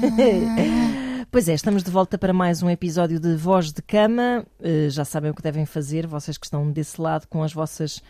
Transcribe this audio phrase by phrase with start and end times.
[1.30, 4.44] Pois é, estamos de volta para mais um episódio de Voz de Cama.
[4.58, 8.02] Uh, já sabem o que devem fazer, vocês que estão desse lado com as vossas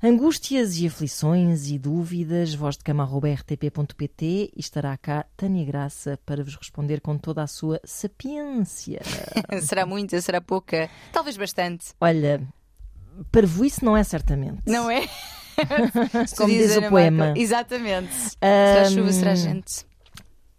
[0.00, 2.54] angústias e aflições e dúvidas.
[2.54, 9.00] vozdecama.rtp.pt e estará cá Tânia Graça para vos responder com toda a sua sapiência.
[9.62, 10.88] será muita, será pouca?
[11.12, 11.86] Talvez bastante.
[12.00, 12.40] Olha,
[13.32, 14.62] parvoíce não é certamente.
[14.64, 15.08] Não é?
[16.36, 17.26] Como diz o poema.
[17.26, 17.40] Marca.
[17.40, 18.14] Exatamente.
[18.14, 19.84] Será chuva, será gente.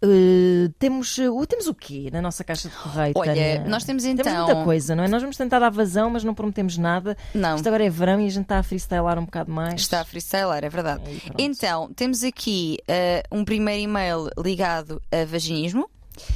[0.04, 3.14] Uh, temos, uh, temos o quê na nossa caixa de correio?
[3.16, 3.64] Olha, Tânia?
[3.66, 4.24] nós temos então.
[4.24, 5.08] Temos muita coisa, não é?
[5.08, 7.16] Nós vamos tentar dar vazão, mas não prometemos nada.
[7.34, 7.56] Não.
[7.56, 9.80] Isto agora é verão e a gente está a freestylar um bocado mais.
[9.80, 11.02] Está a freestylar, é verdade.
[11.38, 15.88] Então, temos aqui uh, um primeiro e-mail ligado a vaginismo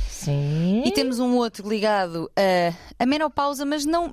[0.08, 0.83] Sim.
[0.86, 4.11] e temos um outro ligado a, a menopausa, mas não.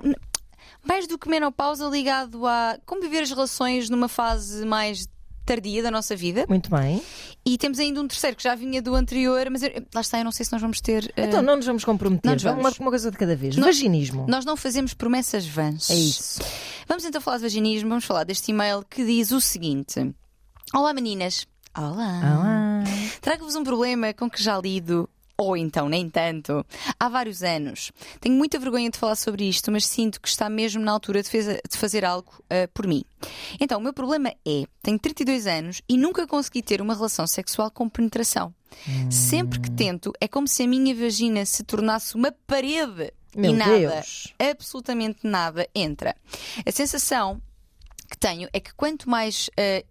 [0.86, 5.08] Mais do que menopausa, ligado a como viver as relações numa fase mais
[5.48, 6.44] tardia da nossa vida.
[6.48, 7.02] Muito bem.
[7.46, 10.24] E temos ainda um terceiro que já vinha do anterior, mas eu, lá está, eu
[10.24, 11.04] não sei se nós vamos ter.
[11.06, 12.30] uh, Então não nos vamos comprometer.
[12.30, 12.60] Nos vamos.
[12.60, 13.56] Uma, uma coisa de cada vez.
[13.56, 14.26] Não- Vaginismo.
[14.28, 15.88] Nós não fazemos promessas vãs.
[15.90, 16.40] É isso.
[16.86, 20.14] Vamos então falar de vaginismo, vamos falar deste e-mail que diz o seguinte:
[20.74, 21.46] Olá meninas.
[21.76, 22.20] Olá.
[22.22, 22.84] Ah,
[23.20, 25.08] Trago-vos um problema com que já lido.
[25.40, 26.66] Ou então, nem tanto.
[26.98, 27.92] Há vários anos.
[28.20, 31.30] Tenho muita vergonha de falar sobre isto, mas sinto que está mesmo na altura de,
[31.30, 33.04] fez- de fazer algo ah, por mim.
[33.60, 37.70] Então, o meu problema é: tenho 32 anos e nunca consegui ter uma relação sexual
[37.70, 38.52] com penetração.
[39.10, 43.54] Sempre que tento, é como se a minha vagina se tornasse uma parede Meu e
[43.54, 44.34] nada, Deus.
[44.38, 46.16] absolutamente nada entra.
[46.66, 47.40] A sensação
[48.10, 49.48] que tenho é que quanto mais.
[49.56, 49.84] ah,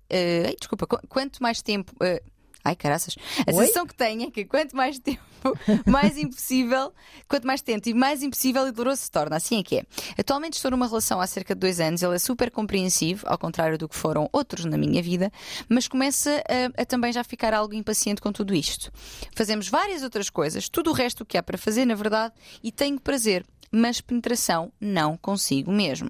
[0.45, 1.94] ai, desculpa, qu- quanto mais tempo.
[2.02, 2.22] ah,
[2.67, 3.15] ai, caraças.
[3.45, 3.65] A Oi?
[3.65, 5.21] sensação que tenho é que quanto mais tempo,
[5.85, 6.93] mais impossível.
[7.27, 9.35] Quanto mais tento e mais impossível e doloroso se torna.
[9.35, 9.83] Assim é que é.
[10.17, 12.01] Atualmente estou numa relação há cerca de dois anos.
[12.01, 15.31] Ele é super compreensivo, ao contrário do que foram outros na minha vida,
[15.69, 16.44] mas começa
[16.77, 18.91] a, a também já ficar algo impaciente com tudo isto.
[19.35, 22.33] Fazemos várias outras coisas, tudo o resto que há para fazer, na verdade,
[22.63, 23.45] e tenho prazer.
[23.77, 26.09] Mas penetração não consigo mesmo.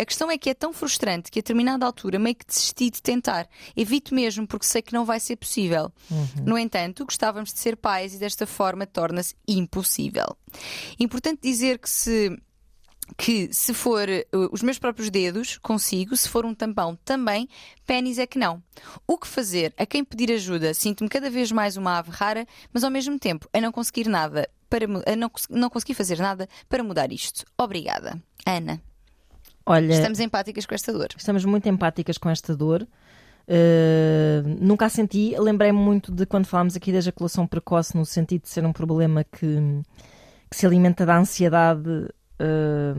[0.00, 3.02] A questão é que é tão frustrante que a determinada altura meio que desisti de
[3.02, 3.46] tentar.
[3.76, 5.92] Evito mesmo porque sei que não vai ser possível.
[6.44, 10.36] No entanto, gostávamos de ser pais e desta forma torna-se impossível.
[10.98, 12.36] Importante dizer que se
[13.18, 17.46] que se for uh, os meus próprios dedos, consigo, se for um tampão também,
[17.86, 18.62] pênis é que não.
[19.06, 19.74] O que fazer?
[19.76, 20.72] A quem pedir ajuda?
[20.72, 24.48] Sinto-me cada vez mais uma ave rara, mas ao mesmo tempo a não conseguir nada
[24.74, 27.44] para não, não conseguir fazer nada para mudar isto.
[27.56, 28.20] Obrigada.
[28.44, 28.80] Ana,
[29.64, 31.08] olha, estamos empáticas com esta dor.
[31.16, 32.82] estamos muito empáticas com esta dor.
[33.46, 35.36] Uh, nunca a senti.
[35.38, 39.22] Lembrei-me muito de quando falámos aqui da ejaculação precoce, no sentido de ser um problema
[39.22, 39.56] que,
[40.50, 42.94] que se alimenta da ansiedade uh,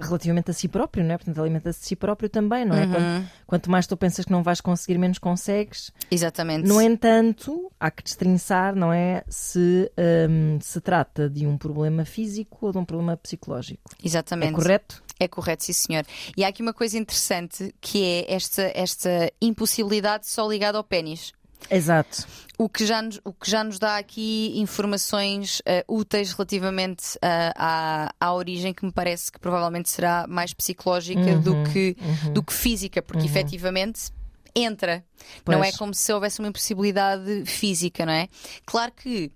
[0.00, 1.18] relativamente a si próprio, não é?
[1.18, 2.84] Portanto, alimenta-se de si próprio também, não é?
[2.84, 2.92] Uhum.
[2.92, 5.92] Quanto, quanto mais tu pensas que não vais conseguir, menos consegues.
[6.10, 6.66] Exatamente.
[6.66, 9.24] No entanto, há que destrinçar, não é?
[9.28, 9.90] Se
[10.28, 13.90] um, se trata de um problema físico ou de um problema psicológico.
[14.02, 14.52] Exatamente.
[14.52, 15.02] É correto?
[15.18, 16.04] É correto, sim, senhor.
[16.36, 21.32] E há aqui uma coisa interessante que é esta, esta impossibilidade só ligada ao pênis.
[21.70, 22.26] Exato.
[22.58, 27.52] O que, já nos, o que já nos dá aqui informações eh, úteis relativamente eh,
[27.56, 31.96] à, à origem que me parece que provavelmente será mais psicológica do, que,
[32.32, 34.10] do que física, porque efetivamente
[34.54, 35.02] entra.
[35.48, 35.76] Não é Pois.
[35.76, 38.28] como se houvesse uma impossibilidade física, não é?
[38.66, 39.32] Claro que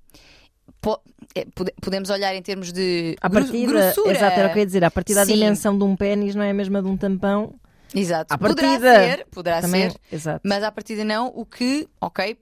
[1.35, 4.13] eh, pode- podemos olhar em termos de gro- partida, grossura.
[4.13, 4.85] exato, era o que eu ia dizer.
[4.85, 7.55] A partir da dimensão de um pênis não é a mesma de um tampão.
[7.95, 8.35] Exato.
[8.35, 10.41] À Poderá partida, ser, poderá Também, ser, exato.
[10.45, 12.37] mas à partida não, o que, ok,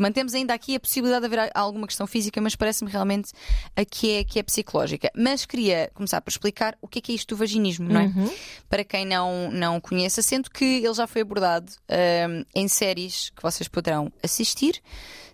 [0.00, 3.32] mantemos ainda aqui a possibilidade de haver alguma questão física, mas parece-me realmente
[3.76, 5.10] a que é, que é psicológica.
[5.14, 8.04] Mas queria começar por explicar o que é que é isto do vaginismo, não é?
[8.04, 8.30] Uhum.
[8.68, 13.42] Para quem não, não conheça, sendo que ele já foi abordado ahm, em séries que
[13.42, 14.80] vocês poderão assistir,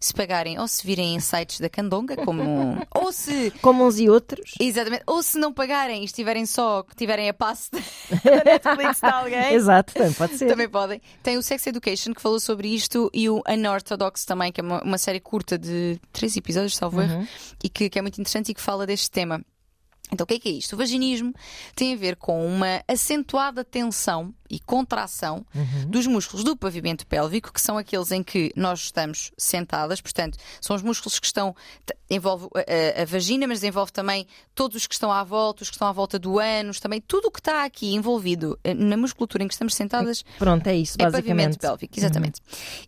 [0.00, 2.80] se pagarem ou se virem em sites da Candonga, como.
[2.94, 4.54] ou se Como uns e outros.
[4.60, 5.02] Exatamente.
[5.06, 7.70] Ou se não pagarem e estiverem só, que tiverem a passe
[8.24, 9.52] da Netflix de alguém.
[9.54, 10.46] Exato, também pode ser.
[10.46, 11.00] Também podem.
[11.22, 14.82] Tem o Sex Education que falou sobre isto e o Unorthodox também, que é uma,
[14.82, 17.28] uma série curta de três episódios, salvo erro,
[17.62, 19.44] e que, que é muito interessante e que fala deste tema.
[20.12, 20.74] Então, o que é que é isto?
[20.74, 21.34] O vaginismo
[21.74, 25.44] tem a ver com uma acentuada tensão e contração
[25.88, 30.76] dos músculos do pavimento pélvico, que são aqueles em que nós estamos sentadas, portanto, são
[30.76, 31.52] os músculos que estão,
[32.08, 34.24] envolve a, a- vagina, mas envolve também
[34.54, 37.26] todos os que estão à volta, os que estão à volta do ânus, também tudo
[37.26, 40.94] o que está aqui envolvido eh, na musculatura em que estamos sentadas Pronto, é isso,
[41.00, 41.58] é pavimento basicamente.
[41.58, 42.40] pélvico, exatamente.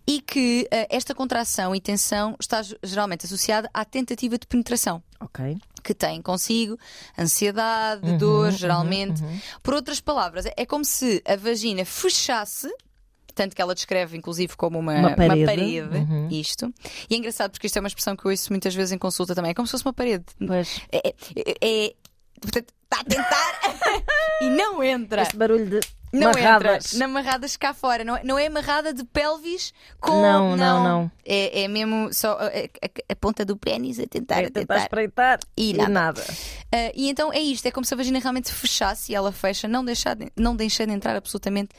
[0.06, 5.02] E que eh, esta contração e tensão está ge- geralmente associada à tentativa de penetração.
[5.20, 5.56] Ok.
[5.88, 6.78] Que tem consigo
[7.18, 9.22] ansiedade, Uhum, dor, geralmente.
[9.62, 12.68] Por outras palavras, é- como se a vagina fechasse
[13.34, 15.44] tanto que ela descreve, inclusive, como uma, Uma parede.
[15.46, 16.28] parede, Uhum.
[16.28, 16.74] isto.
[17.08, 19.32] E é engraçado porque isto é uma expressão que eu ouço muitas vezes em consulta
[19.34, 19.52] também.
[19.52, 20.24] É como se fosse uma parede.
[20.44, 21.56] Pois, É, é-
[21.86, 21.94] é-
[22.40, 23.60] portanto, está a tentar
[24.42, 25.22] e não entra.
[25.22, 25.80] este barulho de
[26.12, 26.94] Não marradas.
[26.94, 27.04] entra.
[27.04, 28.02] Amarradas cá fora.
[28.04, 30.22] Não é, não é amarrada de pelvis com.
[30.22, 31.10] Não, não, não.
[31.24, 34.78] É, é mesmo só a, a- a ponta do pênis a tentar, É a tentar
[34.78, 35.88] espreitar E e nada.
[35.90, 36.24] nada.
[36.72, 39.68] Ah, e então é isto, é como se a vagina realmente fechasse e ela fecha,
[39.68, 41.70] não deixa de, não deixa de entrar absolutamente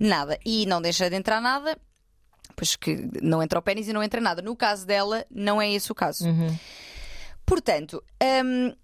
[0.00, 0.38] nada.
[0.44, 1.78] E não deixa de entrar nada,
[2.56, 4.42] pois que não entra o pênis e não entra nada.
[4.42, 6.26] No caso dela, não é esse o caso.
[6.26, 6.56] Uhum.
[7.44, 8.02] Portanto,
[8.44, 8.74] hum,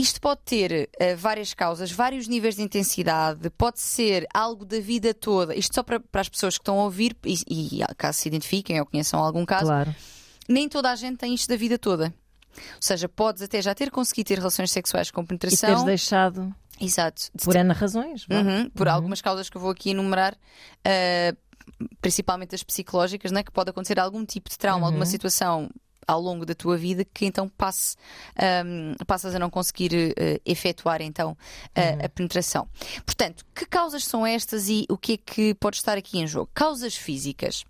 [0.00, 5.12] isto pode ter eh, várias causas, vários níveis de intensidade, pode ser algo da vida
[5.14, 5.54] toda.
[5.54, 8.78] Isto só para, para as pessoas que estão a ouvir e, e caso se identifiquem
[8.80, 9.94] ou conheçam algum caso, Claro.
[10.48, 12.12] nem toda a gente tem isto da vida toda.
[12.56, 15.68] Ou seja, podes até já ter conseguido ter relações sexuais com E penetração.
[15.68, 17.22] teres deixado Exato.
[17.34, 18.24] De por N razões.
[18.30, 21.36] Uhum, por algumas causas que eu vou aqui enumerar, uh,
[22.00, 25.68] principalmente as psicológicas, né, que pode acontecer algum tipo de trauma, alguma situação
[26.08, 27.96] ao longo da tua vida que então passe,
[28.64, 32.66] um, passas a não conseguir uh, efetuar então uh, a penetração.
[33.04, 36.50] Portanto, que causas são estas e o que é que pode estar aqui em jogo?
[36.54, 37.64] Causas físicas.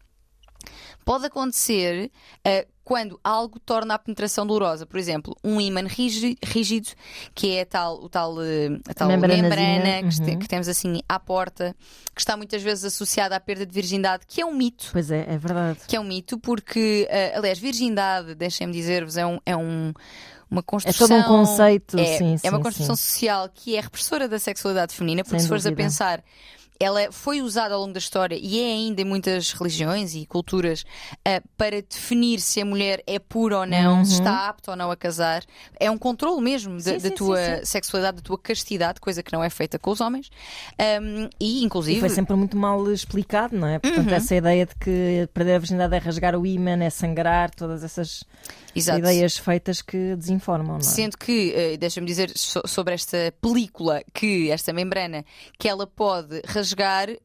[1.04, 2.10] Pode acontecer
[2.46, 4.86] uh, quando algo torna a penetração dolorosa.
[4.86, 6.90] Por exemplo, um ímã rígido,
[7.34, 10.38] que é a tal, o tal, uh, a tal membrana que, uhum.
[10.38, 11.76] que temos assim à porta,
[12.14, 14.88] que está muitas vezes associada à perda de virgindade, que é um mito.
[14.92, 15.80] Pois é, é verdade.
[15.86, 19.38] Que é um mito, porque, uh, aliás, virgindade, deixem-me dizer-vos, é um.
[19.44, 19.92] É um
[20.50, 21.08] uma É construção.
[21.08, 23.02] todo um conceito, É, sim, é uma construção sim.
[23.02, 25.84] social que é repressora da sexualidade feminina, porque Sem se fores a dúvida.
[25.84, 26.24] pensar,
[26.80, 30.84] ela foi usada ao longo da história e é ainda em muitas religiões e culturas
[31.24, 34.90] ah, para definir se a mulher é pura ou não, se está apta ou não
[34.90, 35.42] a casar.
[35.80, 39.22] É um controle mesmo da, Sim, da sim, tua sim, sexualidade, da tua castidade, coisa
[39.22, 40.30] que não é feita com os homens.
[40.78, 41.96] Ahm, e, inclusive.
[41.96, 43.78] E foi sempre muito mal explicado, não é?
[43.78, 44.14] Portanto, Uhum.
[44.14, 48.22] essa ideia de que perder a virgindade é rasgar o ímã, é sangrar, todas essas
[48.74, 48.98] Exato.
[49.00, 50.82] ideias feitas que desinformam, não é?
[50.82, 55.24] Sendo que, eh, deixa-me dizer so- sobre esta película, que esta membrana,
[55.58, 56.67] que ela pode rasgar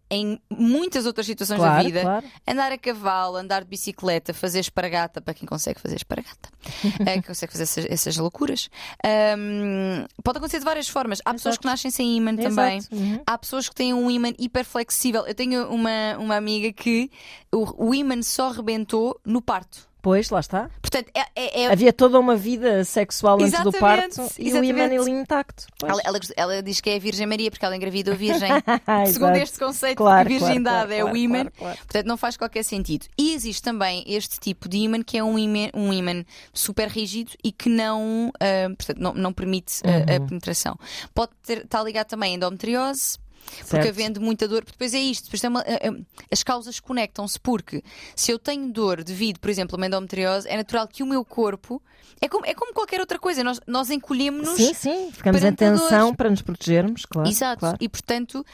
[0.10, 2.02] em muitas outras situações da Claro, vida.
[2.02, 2.26] claro.
[2.48, 6.50] Andar a cavalo, andar de bicicleta, fazer espargata, para quem consegue fazer espargata,
[7.06, 8.70] eh, que consegue fazer essas, essas loucuras.
[9.04, 11.20] Ahm, pode acontecer de várias formas.
[11.26, 11.62] Há pessoas Exato.
[11.62, 12.80] que nascem sem ímã também.
[12.92, 13.22] Uhum.
[13.26, 15.26] Há pessoas que têm um ímã hiperflexível.
[15.26, 17.10] Eu tenho uma, uma amiga que
[17.52, 19.88] o, o ímã só rebentou no parto.
[20.04, 20.70] Pois, lá está.
[20.82, 23.80] Portanto, é- é- é, Havia toda uma vida sexual antes do Exatamente,
[24.18, 24.98] parto e o exatamente.
[24.98, 25.66] ali intacto.
[25.82, 28.52] Ela, ela, ela diz que é a Virgem Maria porque ela engravidou virgem.
[29.14, 31.78] Segundo este conceito Claro, de que claro, virgindade claro, é o claro.
[31.78, 33.06] portanto não faz qualquer sentido.
[33.18, 37.32] E existe também este tipo de ímã que é um ímã, um ímã super rígido
[37.42, 40.28] e que não, ah, portanto, não, não permite a Uhum.
[40.28, 40.78] penetração.
[41.16, 43.18] Pode ter, estar ligado também à endometriose.
[43.46, 43.88] Porque Certo.
[43.90, 47.84] havendo muita dor, porque depois é isto, depois uma- ah, ah, as causas conectam-se, porque
[48.16, 51.24] se eu tenho dor devido, por exemplo, a uma endometriose, é natural que o meu
[51.24, 51.82] corpo
[52.22, 56.14] é como, é como qualquer outra coisa, nós, nós encolhemos-nos Sim, sim, ficamos em tensão
[56.16, 57.28] para nos protegermos, claro.
[57.30, 57.60] Exato.
[57.60, 57.78] claro.
[57.82, 58.46] E portanto,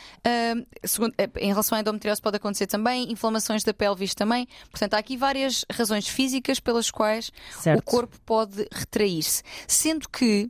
[0.56, 4.47] hum, segundo- eh, em relação à endometriose pode acontecer também, inflamações da pelvis também.
[4.71, 7.31] Portanto, há aqui várias razões físicas pelas quais
[7.62, 7.80] Certo.
[7.80, 9.44] o corpo pode retrair-se.
[9.68, 10.50] Sendo que,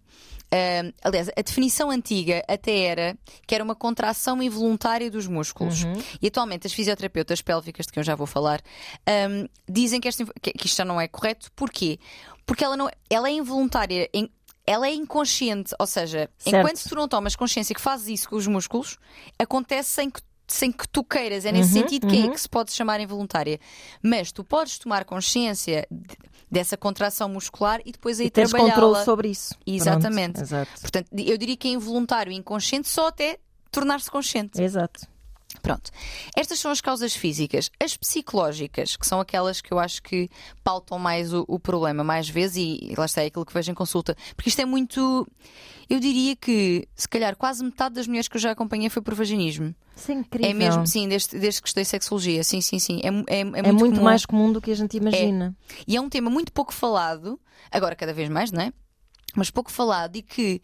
[0.53, 5.83] hum, aliás, a definição antiga até era que era uma contração involuntária dos músculos.
[5.83, 5.93] Uhum.
[6.21, 8.61] E atualmente as fisioterapeutas pélvicas, de quem eu já vou falar,
[9.07, 11.51] hum, dizem que, esta que- isto já não é correto.
[11.55, 11.99] Porquê?
[12.45, 14.09] Porque ela, não, ela é involuntária.
[14.13, 14.29] em-
[14.65, 16.55] ela é inconsciente, ou seja, Certo.
[16.57, 18.97] enquanto tu não tomas consciência que fazes isso com os músculos,
[19.39, 21.43] acontece sem que, sem que tu queiras.
[21.45, 22.31] É nesse Uhum, sentido que é uhum.
[22.33, 23.59] que se pode chamar involuntária.
[24.01, 26.17] Mas tu podes tomar consciência de-
[26.51, 28.71] dessa contração muscular e depois aí E trabalhá-la.
[28.71, 29.53] controle sobre isso.
[29.65, 30.43] Exatamente.
[30.45, 30.67] Pronto.
[30.81, 33.37] Portanto, eu diria que é involuntário e inconsciente só até
[33.71, 34.61] tornar-se consciente.
[34.61, 35.07] Exato.
[35.63, 35.89] Pronto.
[36.37, 37.69] Estas são as causas físicas.
[37.83, 40.29] As psicológicas, que são aquelas que eu acho que
[40.63, 43.71] pautam mais o, o problema, mais vezes, e, e lá está é aquilo que vejo
[43.71, 44.15] em consulta.
[44.35, 45.27] Porque isto é muito.
[45.89, 49.15] Eu diria que, se calhar, quase metade das mulheres que eu já acompanhei foi por
[49.15, 49.73] vaginismo.
[49.95, 50.49] Isso é incrível.
[50.49, 52.43] É mesmo, sim, desde, desde que estudei sexologia.
[52.43, 53.01] Sim, sim, sim.
[53.03, 54.03] É, mu- é, é muito, É muito comum.
[54.03, 55.55] mais comum do que a gente imagina.
[55.87, 57.39] E é um tema muito pouco falado,
[57.71, 58.71] agora cada vez mais, não é?
[59.35, 60.61] Mas pouco falado e que.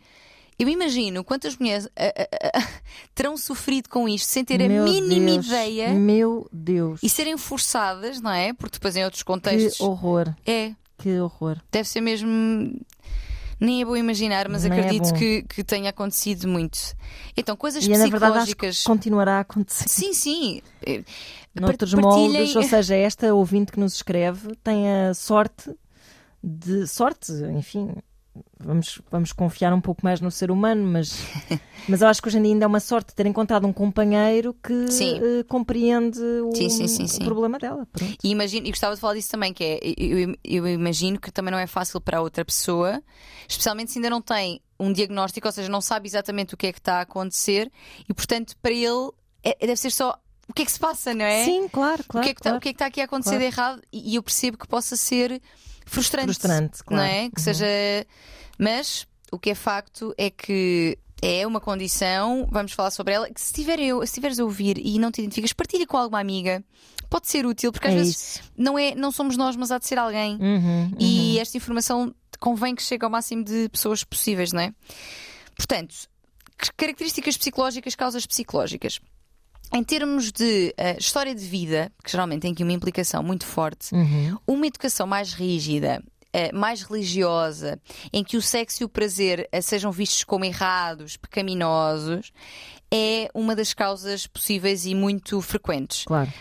[0.58, 2.68] Eu imagino quantas mulheres ah, ah, ah,
[3.14, 7.02] terão sofrido com isto sem ter a Meu mínima Deus, ideia Meu Deus.
[7.04, 8.54] e serem forçadas, não é?
[8.54, 10.34] Porque depois em outros Que contextos horror.
[10.46, 11.58] é, Que horror.
[11.72, 12.74] deve ser mesmo.
[13.60, 15.14] Nem é bom imaginar, mas Nem é acredito bom.
[15.18, 16.78] que, que tenha acontecido muito.
[17.38, 18.84] Então, coisas E na verdade acho que psicológicas.
[18.84, 19.88] continuará a acontecer.
[19.88, 20.62] Sim, sim.
[20.86, 21.04] Eh,
[21.54, 25.74] Noutros partilhem- moldes, ou seja, esta ouvinte que nos escreve tem a sorte
[26.44, 27.92] de sorte, enfim,
[28.60, 31.18] vamos, vamos confiar um pouco mais no ser humano, mas,
[31.88, 34.54] mas eu acho que hoje em dia ainda é uma sorte ter encontrado um companheiro
[34.54, 37.88] que uh, compreende o, sim, sim, sim, o problema dela.
[37.92, 38.18] Pronto.
[38.24, 41.52] E, imagino, e gostava de falar disso também, que é eu, eu imagino que também
[41.52, 43.02] não é fácil para outra pessoa,
[43.48, 46.74] especialmente se ainda não tem um diagnóstico, ou seja, não sabe exatamente o que é
[46.74, 47.72] que está a acontecer,
[48.10, 49.12] e portanto, para ele
[49.44, 51.44] é, deve ser só o que é que se passa, não é?
[51.44, 52.24] Sim, claro, claro.
[52.24, 53.42] O que é que, claro, está, que, é que está aqui a acontecer claro.
[53.42, 53.82] de errado?
[53.92, 55.42] E, eu percebo que possa ser
[55.86, 56.26] frustrante.
[56.26, 57.04] Frustrante, claro.
[57.04, 57.30] Não é?
[57.30, 57.44] Que uhum.
[57.44, 57.66] seja.
[58.58, 63.42] Mas o que é facto é que é uma condição, vamos falar sobre ela, que
[63.42, 66.64] se, tiver eu, se tiveres a ouvir e não te identificas, partilha com alguma amiga.
[67.10, 69.88] Pode ser útil, porque às é vezes não, é, não somos nós, mas há de
[69.88, 70.38] ser alguém.
[70.38, 71.42] Uhum, e uhum.
[71.42, 74.74] esta informação convém que chegue ao máximo de pessoas possíveis, não é?
[75.56, 75.96] Portanto,
[76.76, 79.00] características psicológicas, causas psicológicas.
[79.74, 83.94] Em termos de uh, história de vida, que geralmente tem aqui uma implicação muito forte,
[83.94, 84.38] uhum.
[84.48, 86.02] uma educação mais rígida,
[86.36, 87.80] uh, mais religiosa,
[88.14, 92.32] em que o sexo e o prazer uh, sejam vistos como errados, pecaminosos,
[92.94, 96.06] é uma das causas possíveis e muito frequentes.
[96.06, 96.32] Claro.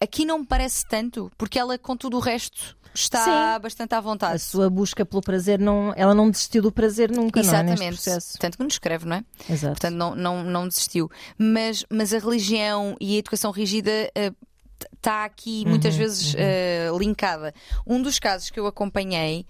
[0.00, 3.62] aqui não me parece tanto, porque ela, com tudo o resto, está Sim.
[3.62, 4.34] bastante à vontade.
[4.34, 7.78] A sua busca pelo prazer, não, ela não desistiu do prazer nunca, Exatamente.
[7.78, 7.90] não é?
[7.90, 8.38] processo.
[8.38, 9.24] Tanto que nos escreve, não é?
[9.48, 9.74] Exato.
[9.74, 11.10] Portanto, não, não, não desistiu.
[11.38, 13.90] Mas, mas a religião e a educação rígida.
[14.92, 16.40] Está aqui muitas uhum, vezes uhum.
[16.40, 17.54] Uh, linkada.
[17.86, 19.46] Um dos casos que eu acompanhei,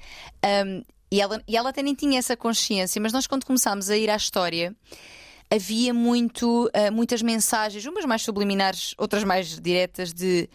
[0.64, 3.96] um, e, ela, e ela até nem tinha essa consciência, mas nós, quando começámos a
[3.96, 4.74] ir à história,
[5.50, 10.48] havia muito, uh, muitas mensagens, umas mais subliminares, outras mais diretas, de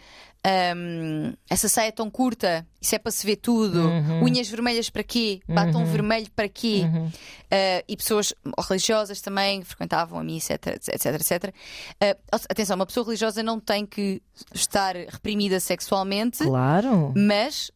[0.44, 4.24] um, essa saia é tão curta, isso é para se ver tudo, uhum.
[4.24, 5.40] unhas vermelhas para quê?
[5.46, 5.84] Batom uhum.
[5.84, 6.82] vermelho para quê?
[6.82, 7.06] Uhum.
[7.06, 8.34] Uh, e pessoas
[8.68, 11.54] religiosas também frequentavam a missa, etc, etc, etc.
[12.02, 12.18] Uh,
[12.48, 14.20] atenção, uma pessoa religiosa não tem que
[14.52, 17.12] estar reprimida sexualmente, claro.
[17.16, 17.70] mas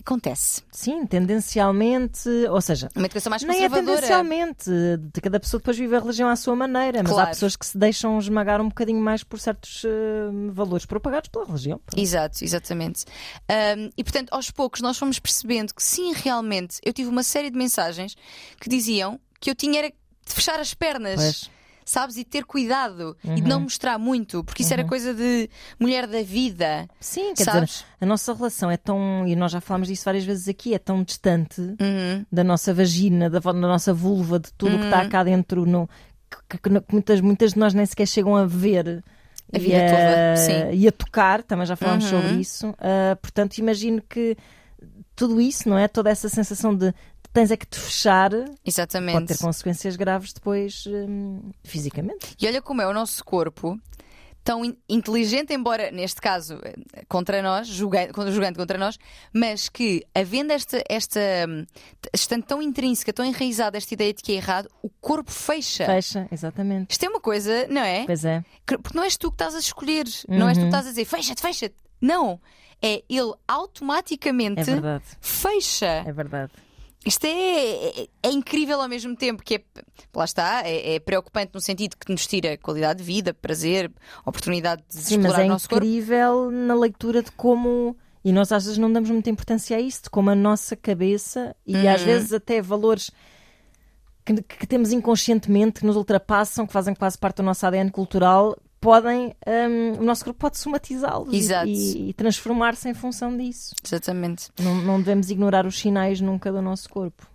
[0.00, 0.62] acontece.
[0.72, 4.70] Sim, tendencialmente, ou seja, uma educação mais nem é tendencialmente,
[5.12, 7.28] de cada pessoa depois vive a religião à sua maneira, mas Claro.
[7.28, 9.88] há pessoas que se deixam esmagar um bocadinho mais por certos eh,
[10.52, 11.80] valores propagados pela religião.
[11.96, 13.04] Exato, exatamente.
[13.50, 17.50] Um, e portanto, aos poucos, nós fomos percebendo que sim, realmente, eu tive uma série
[17.50, 18.14] de mensagens
[18.60, 19.94] que diziam que eu tinha de
[20.34, 21.16] fechar as pernas.
[21.16, 21.50] Pois.
[21.84, 22.16] Sabes?
[22.16, 23.48] E ter cuidado e de Uhum.
[23.48, 25.48] não mostrar muito, porque isso era coisa de
[25.80, 26.88] mulher da vida.
[27.00, 27.70] Sim, quer Sabes?
[27.70, 30.78] dizer, a nossa relação é tão, e nós já falámos disso várias vezes aqui, é
[30.78, 32.24] tão distante Uhum.
[32.30, 34.90] da nossa vagina, da, da nossa vulva, de tudo o que Uhum.
[34.90, 35.88] está cá dentro, no,
[36.48, 39.02] que, que- que muitas, muitas de nós nem sequer chegam a ver.
[39.54, 40.70] A e vida toda, sim.
[40.72, 42.10] E a tocar, também já falámos Uhum.
[42.22, 42.74] sobre isso.
[42.78, 44.34] Ah, portanto, imagino que
[45.14, 45.86] tudo isso, não é?
[45.88, 46.94] Toda essa sensação de
[47.32, 49.26] tens é que te fechar, pode Exatamente.
[49.26, 52.34] ter consequências graves depois hum, fisicamente.
[52.40, 53.78] E olha como é o nosso corpo
[54.44, 56.74] tão in- inteligente, embora neste caso eh,
[57.08, 58.98] contra nós, julgando, contra- julgando contra nós,
[59.32, 61.64] mas que havendo esta, esta hum,
[62.12, 65.86] estando tão intrínseca, tão enraizada esta ideia de que é errado, o corpo fecha.
[65.86, 66.90] Fecha, exatamente.
[66.90, 68.04] Isto é uma coisa, não é?
[68.04, 68.44] Pois é.
[68.66, 70.90] Que- Porque não és tu que estás a escolher, não és tu que estás a
[70.90, 71.76] dizer fecha-te, fecha-te.
[72.00, 72.40] Não.
[72.84, 75.04] É ele automaticamente É verdade.
[75.20, 75.86] fecha.
[76.04, 76.50] É verdade.
[77.04, 79.62] Isto é, é, é incrível ao mesmo tempo que é,
[80.14, 83.90] lá está, é, é preocupante no sentido que nos tira qualidade de vida, prazer,
[84.24, 85.84] oportunidade de Sim, mas explorar é o nosso corpo.
[85.84, 87.96] incrível na leitura de como.
[88.24, 91.56] E nós às vezes não damos muita importância a isso, de como a nossa cabeça
[91.66, 93.10] e às vezes até valores
[94.24, 98.56] que, que temos inconscientemente, que nos ultrapassam, que fazem quase parte do nosso ADN cultural,
[98.82, 99.32] podem.
[99.46, 101.36] hum, o nosso corpo pode somatizá-los e-
[101.70, 103.74] e, e transformar-se em função disso.
[103.82, 104.50] Exatamente.
[104.60, 107.26] Não, não devemos ignorar os sinais nunca do nosso corpo.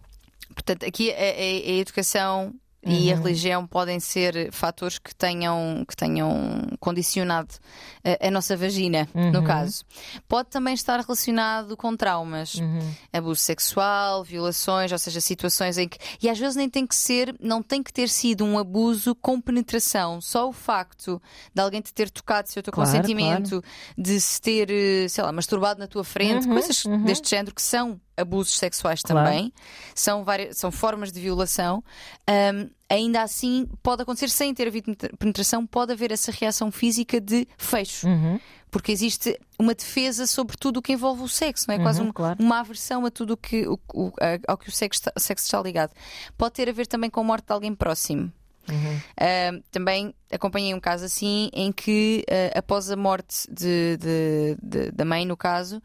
[0.53, 2.53] Portanto, aqui a, a- a educação
[2.85, 3.23] e a Uhum.
[3.23, 7.53] religião podem ser fatores que tenham, que tenham condicionado
[8.21, 9.43] a, a nossa vagina, no Uhum.
[9.43, 9.83] caso.
[10.27, 12.79] Pode também estar relacionado com traumas, Uhum.
[13.11, 15.97] abuso sexual, violações, ou seja, situações em que.
[16.21, 19.41] E às vezes nem tem que ser, não tem que ter sido um abuso com
[19.41, 20.21] penetração.
[20.21, 21.21] Só o facto
[21.53, 23.61] de alguém te ter tocado sem o teu Claro, consentimento,
[23.97, 27.03] de se ter, eh, sei lá, masturbado na tua frente, Uhum, coisas uhum.
[27.03, 29.25] deste género que são abusos sexuais Claro.
[29.27, 29.53] também,
[29.95, 31.83] são, várias, são formas de violação.
[32.27, 37.47] Ahm, ainda assim, pode acontecer sem ter havido penetração, pode haver essa reação física de
[37.57, 38.07] fecho.
[38.07, 38.39] Uhum.
[38.69, 41.79] Porque existe uma defesa sobre tudo o que envolve o sexo, não é?
[41.79, 42.37] Quase Uhum, um- claro.
[42.43, 45.61] uma aversão a tudo que, o- o- a- ao que o sexo, está, sexo está
[45.61, 45.93] ligado.
[46.37, 48.31] Pode ter a ver também com a morte de alguém próximo.
[48.69, 48.99] Uhum.
[49.17, 54.91] Ah, também acompanhei um caso assim em que, ah, após a morte de- de- de-
[54.91, 55.81] da mãe, no caso,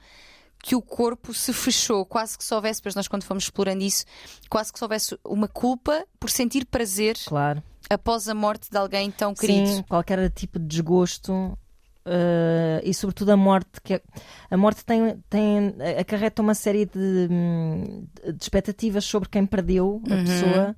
[0.63, 4.05] que o corpo se fechou, quase que se houvesse, depois nós quando fomos explorando isso,
[4.49, 7.61] quase que se houvesse uma culpa por sentir prazer Claro.
[7.91, 9.67] após a morte de alguém tão querido.
[9.69, 14.03] Sim, qualquer tipo de desgosto uh, e sobretudo a morte, que é,
[14.51, 20.25] a morte tem, tem acarreta uma série de, de expectativas sobre quem perdeu a Uhum.
[20.25, 20.77] pessoa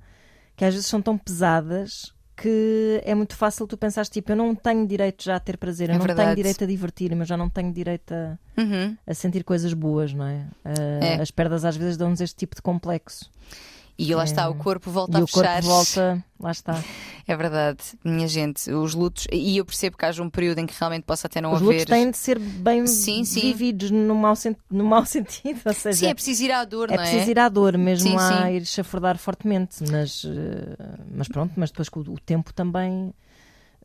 [0.55, 4.53] que às vezes são tão pesadas que é muito fácil tu pensares tipo, eu não
[4.53, 6.27] tenho direito já a ter prazer, eu É não verdade.
[6.27, 8.95] tenho direito a divertir-me, eu já não tenho direito a, Uhum.
[9.07, 10.45] a sentir coisas boas, não é?
[10.65, 11.21] Uh, É.
[11.21, 13.29] As perdas às vezes dão-nos este tipo de complexo.
[13.97, 15.61] E lá está, o corpo volta e a o corpo fechar.
[15.61, 16.83] volta, lá está.
[17.27, 20.75] É verdade, minha gente, os lutos, e eu percebo que haja um período em que
[20.79, 21.69] realmente possa até não Os haver.
[21.79, 23.41] lutos têm de ser bem Sim, sim.
[23.41, 26.91] vividos no mau, sen- no mau sentido, ou seja, Sim, é preciso ir à dor,
[26.91, 27.07] é não é?
[27.07, 28.55] preciso ir à dor, mesmo Sim, sim.
[28.57, 30.75] ir chafurdar fortemente, mas, eh,
[31.15, 33.11] mas pronto, mas depois com o, tempo também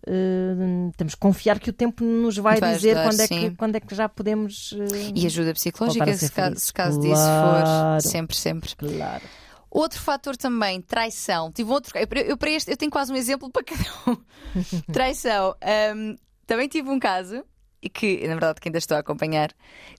[0.06, 3.50] eh, temos que confiar que o tempo nos vai, Vai dizer ajudar, quando é, sim.
[3.50, 4.74] que, quando é que já podemos.
[4.78, 7.94] eh, E ajuda psicológica, a se caso, se caso disso Claro.
[7.96, 8.00] for.
[8.10, 8.74] Sempre, sempre.
[8.76, 9.22] Claro.
[9.70, 11.52] Outro fator também, traição.
[11.52, 11.96] Tive outro.
[11.96, 14.16] Eu, eu para este eu tenho quase um exemplo para cada um.
[14.92, 15.54] traição.
[15.62, 17.44] Ahm, também tive um caso,
[17.82, 19.54] e que, na verdade, que ainda estou a acompanhar,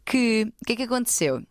[0.05, 1.41] que o que é que aconteceu?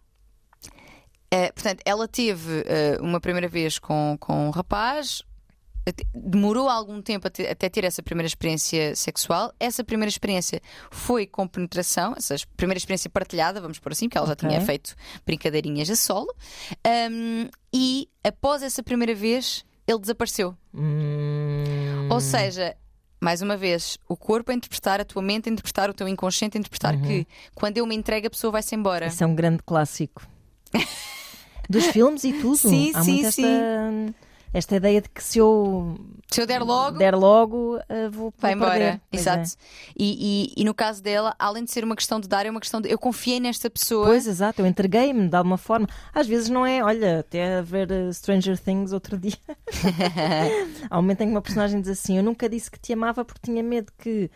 [1.31, 5.23] Eh, portanto, ela teve eh, uma primeira vez com, com um rapaz,
[6.15, 9.53] demorou algum tempo até, ter essa primeira experiência sexual.
[9.59, 14.27] Essa primeira experiência foi com penetração, essa primeira experiência partilhada, vamos por assim, porque ela
[14.27, 14.95] já tinha feito
[15.27, 16.35] brincadeirinhas a solo.
[16.85, 20.57] Ahm, e após essa primeira vez, ele desapareceu.
[20.75, 22.77] Hum, Ou seja,
[23.21, 26.57] mais uma vez, o corpo a interpretar, a tua mente a interpretar, o teu inconsciente
[26.57, 27.03] a interpretar Uhum.
[27.03, 29.07] que quando eu me entrego, a pessoa vai-se embora.
[29.07, 30.23] Isso é um grande clássico.
[31.69, 32.57] Dos filmes e tudo.
[32.57, 33.43] Sim, Há sim, muito esta,
[34.53, 35.97] esta ideia de que se eu
[36.31, 39.01] Se eu der logo, der logo, eh, vou, vai vou embora.
[39.11, 39.31] Pois é.
[39.33, 39.51] Exato.
[39.97, 42.61] E, e- e no caso dela, além de ser uma questão de dar, é uma
[42.61, 44.07] questão de eu confiei nesta pessoa.
[44.07, 45.87] Pois, exato, eu entreguei-me de alguma forma.
[46.13, 49.37] Às vezes não é, olha, até a ver eh, Stranger Things outro dia.
[50.91, 53.25] Há um momento em que uma personagem diz assim: Eu nunca disse que te amava
[53.25, 54.31] porque tinha medo que,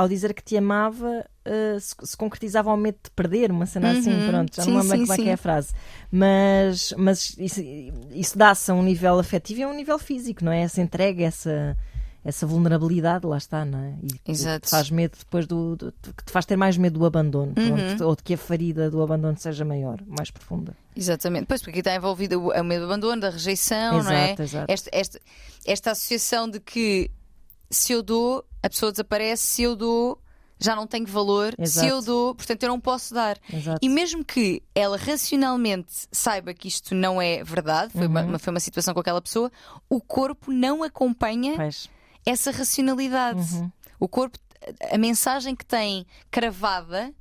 [0.00, 3.90] ao dizer que te amava, eh, se, se concretizava ao medo de perder, uma cena
[3.92, 4.12] assim.
[4.14, 4.26] Uhum.
[4.26, 5.72] Pronto, já Sim, não lembro sim, como é que é a frase.
[6.10, 7.60] Mas, mas isso,
[8.12, 10.62] isso dá-se a um nível afetivo e a um nível físico, não é?
[10.62, 11.76] Essa entrega, essa.
[12.22, 13.94] Essa vulnerabilidade, lá está, não é?
[14.02, 14.66] E que Exato.
[14.66, 17.76] te faz medo depois do, do- que te faz ter mais medo do abandono, Uhum.
[17.76, 20.76] pronto, ou de que a ferida do abandono seja maior, mais profunda.
[20.94, 21.46] Exatamente.
[21.46, 24.24] Pois, porque aqui está envolvido o o medo do abandono, da rejeição, não é?
[24.26, 24.66] Exato, exato.
[24.70, 25.20] Esta, esta,
[25.64, 27.10] esta associação de que
[27.70, 30.20] se eu dou, a pessoa desaparece, se eu dou,
[30.58, 31.86] já não tenho valor, se Exato.
[31.88, 33.38] eu dou, portanto eu não posso dar.
[33.52, 33.78] Exato.
[33.80, 38.26] E mesmo que ela racionalmente saiba que isto não é verdade, foi, Uhum.
[38.28, 39.50] uma, foi uma situação com aquela pessoa,
[39.88, 41.88] o corpo não acompanha Pois.
[42.26, 43.54] essa racionalidade.
[43.54, 43.70] Uhum.
[43.98, 44.38] O corpo,
[44.92, 47.14] a mensagem que tem cravada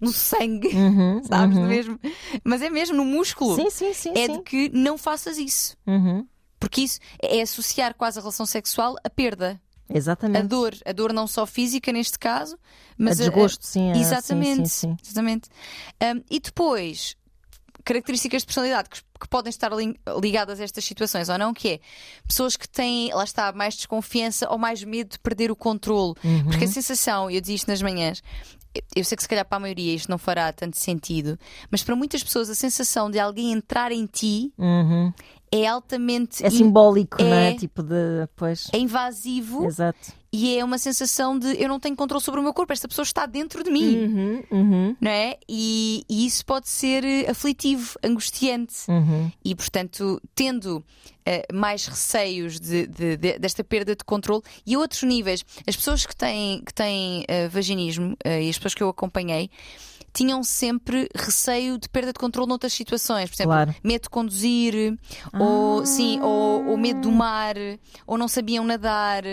[0.00, 1.66] no sangue, Uhum, sabes uhum.
[1.66, 2.00] mesmo?
[2.44, 3.54] Mas é mesmo no músculo.
[3.56, 4.12] Sim, sim, sim.
[4.16, 4.32] é sim.
[4.34, 5.76] de que não faças isso.
[5.86, 6.26] Uhum.
[6.60, 9.60] Porque isso é associar quase a relação sexual à perda.
[9.92, 10.46] A Exatamente.
[10.48, 10.74] dor.
[10.84, 12.56] A dor não só física neste caso,
[12.96, 13.92] mas a desgosto, sim.
[13.92, 14.68] a- Exatamente.
[14.68, 14.96] Sim, sim, sim.
[15.04, 15.48] Exatamente.
[16.02, 17.16] Um, e depois,
[17.84, 21.68] características de personalidade que, que podem estar li- ligadas a estas situações ou não, que
[21.68, 21.80] é
[22.26, 26.14] pessoas que têm, lá está, mais desconfiança ou mais medo de perder o controle.
[26.24, 26.44] Uhum.
[26.44, 28.22] Porque a sensação, eu dizia isto nas manhãs,
[28.74, 31.38] eu- eu sei que se calhar para a maioria isto não fará tanto sentido,
[31.70, 35.12] mas para muitas pessoas a sensação de alguém entrar em ti Uhum.
[35.52, 37.50] É altamente É in- simbólico, não é?
[37.50, 38.26] é- Tipo de.
[38.34, 38.68] Pois.
[38.72, 40.12] é invasivo Exato.
[40.32, 43.02] e é uma sensação de eu não tenho controle sobre o meu corpo, esta pessoa
[43.04, 43.96] está dentro de mim.
[44.06, 45.36] Uhum, uhum, não é?
[45.48, 48.74] E, e isso pode ser eh, aflitivo, angustiante.
[48.88, 49.30] uhum.
[49.44, 50.82] E, portanto, tendo
[51.26, 55.76] eh, mais receios de- de- de- desta perda de controle e a outros níveis, as
[55.76, 59.48] pessoas que têm, que têm eh, vaginismo eh, e as pessoas que eu acompanhei
[60.12, 63.28] tinham sempre receio de perda de controle noutras situações.
[63.30, 63.74] Por exemplo, Claro.
[63.82, 64.98] medo de conduzir,
[65.38, 67.54] ou, sim, ou, ou medo do mar,
[68.06, 69.24] ou não sabiam nadar,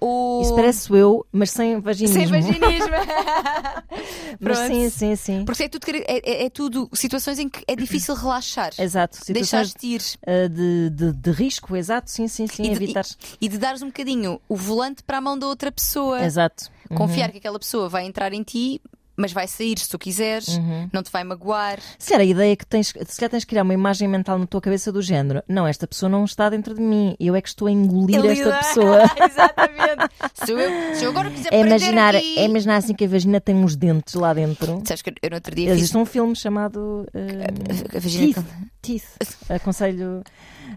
[0.00, 0.42] ou.
[0.42, 2.16] Isso parece eu, mas sem vaginismo.
[2.18, 2.92] Sem vaginismo.
[4.40, 5.44] Mas sim, sim, sim.
[5.44, 8.70] Porque é tudo, é, é- é tudo situações em que é difícil relaxar.
[8.78, 9.16] Exato.
[9.16, 12.62] Situações Deixaste ir uh, de, de, de risco, exato, sim, sim, sim.
[12.64, 13.04] E de- Evitar.
[13.40, 16.24] e de dares um bocadinho o volante para a mão da outra pessoa.
[16.24, 16.70] Exato.
[16.90, 16.96] Uhum.
[16.96, 18.80] Confiar que aquela pessoa vai entrar em ti,
[19.22, 20.88] mas vai sair se tu quiseres, Uhum.
[20.92, 21.78] não te vai magoar.
[21.98, 24.46] Se calhar a ideia que tens, se calhar tens de criar uma imagem mental na
[24.46, 27.48] tua cabeça do género, não, esta pessoa não está dentro de mim, eu é que
[27.48, 28.98] estou a engolir esta pessoa.
[29.24, 30.08] Exatamente.
[30.34, 30.58] Se eu,
[30.96, 32.38] se eu agora quiser É imaginar, aqui...
[32.38, 34.82] é imaginar assim que a vagina tem uns dentes lá dentro.
[34.84, 35.78] Sabes que eu no outro dia fiz...
[35.78, 38.34] Existe um filme chamado uh, A vagina
[38.82, 39.04] Teeth.
[39.20, 39.36] Teeth.
[39.48, 40.22] Aconselho,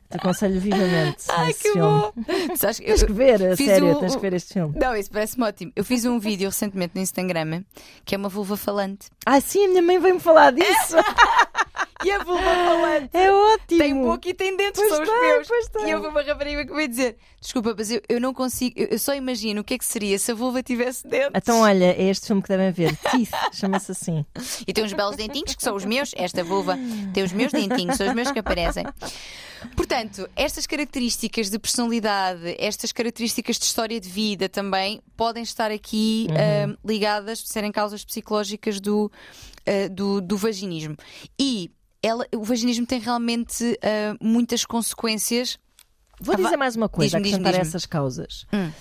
[0.09, 1.23] te aconselho vivamente.
[1.29, 1.87] Ai, esse que filme.
[1.89, 2.11] bom!
[2.55, 4.73] Sabes Tens que ver, a sério, o- tens que ver este filme.
[4.79, 5.71] Não, isso parece-me ótimo.
[5.75, 7.63] Eu fiz um vídeo recentemente no Instagram
[8.03, 9.07] que é uma vulva falante.
[9.25, 10.95] Ah, sim, a minha mãe veio-me falar disso.
[12.03, 13.09] e a vulva falante.
[13.13, 13.79] É ótimo!
[13.79, 15.47] Tem boca e tem dentes, Pois são os meus.
[15.85, 18.87] E eu vou uma rapariga que vai dizer: Desculpa, mas eu, eu não consigo, eu,
[18.87, 21.31] eu só imagino o que é que seria se a vulva tivesse dentes.
[21.35, 22.95] Então, olha, é este filme que devem ver.
[22.97, 24.25] Teeth, chama-se assim.
[24.67, 26.11] E tem uns belos dentinhos que são os meus.
[26.15, 26.77] Esta vulva
[27.13, 28.83] tem os meus dentinhos, são os meus que aparecem.
[29.75, 36.27] Portanto, estas características de personalidade, estas características de história de vida também podem estar aqui
[36.31, 39.11] ah, ligadas, serem causas psicológicas do,
[39.65, 40.95] ah, do, do vaginismo.
[41.39, 41.71] E
[42.05, 45.57] ela, o vaginismo tem realmente ah, muitas consequências.
[46.19, 48.45] Vou dizer mais uma coisa, diz-me, acrescentar essas causas.
[48.53, 48.71] Hum.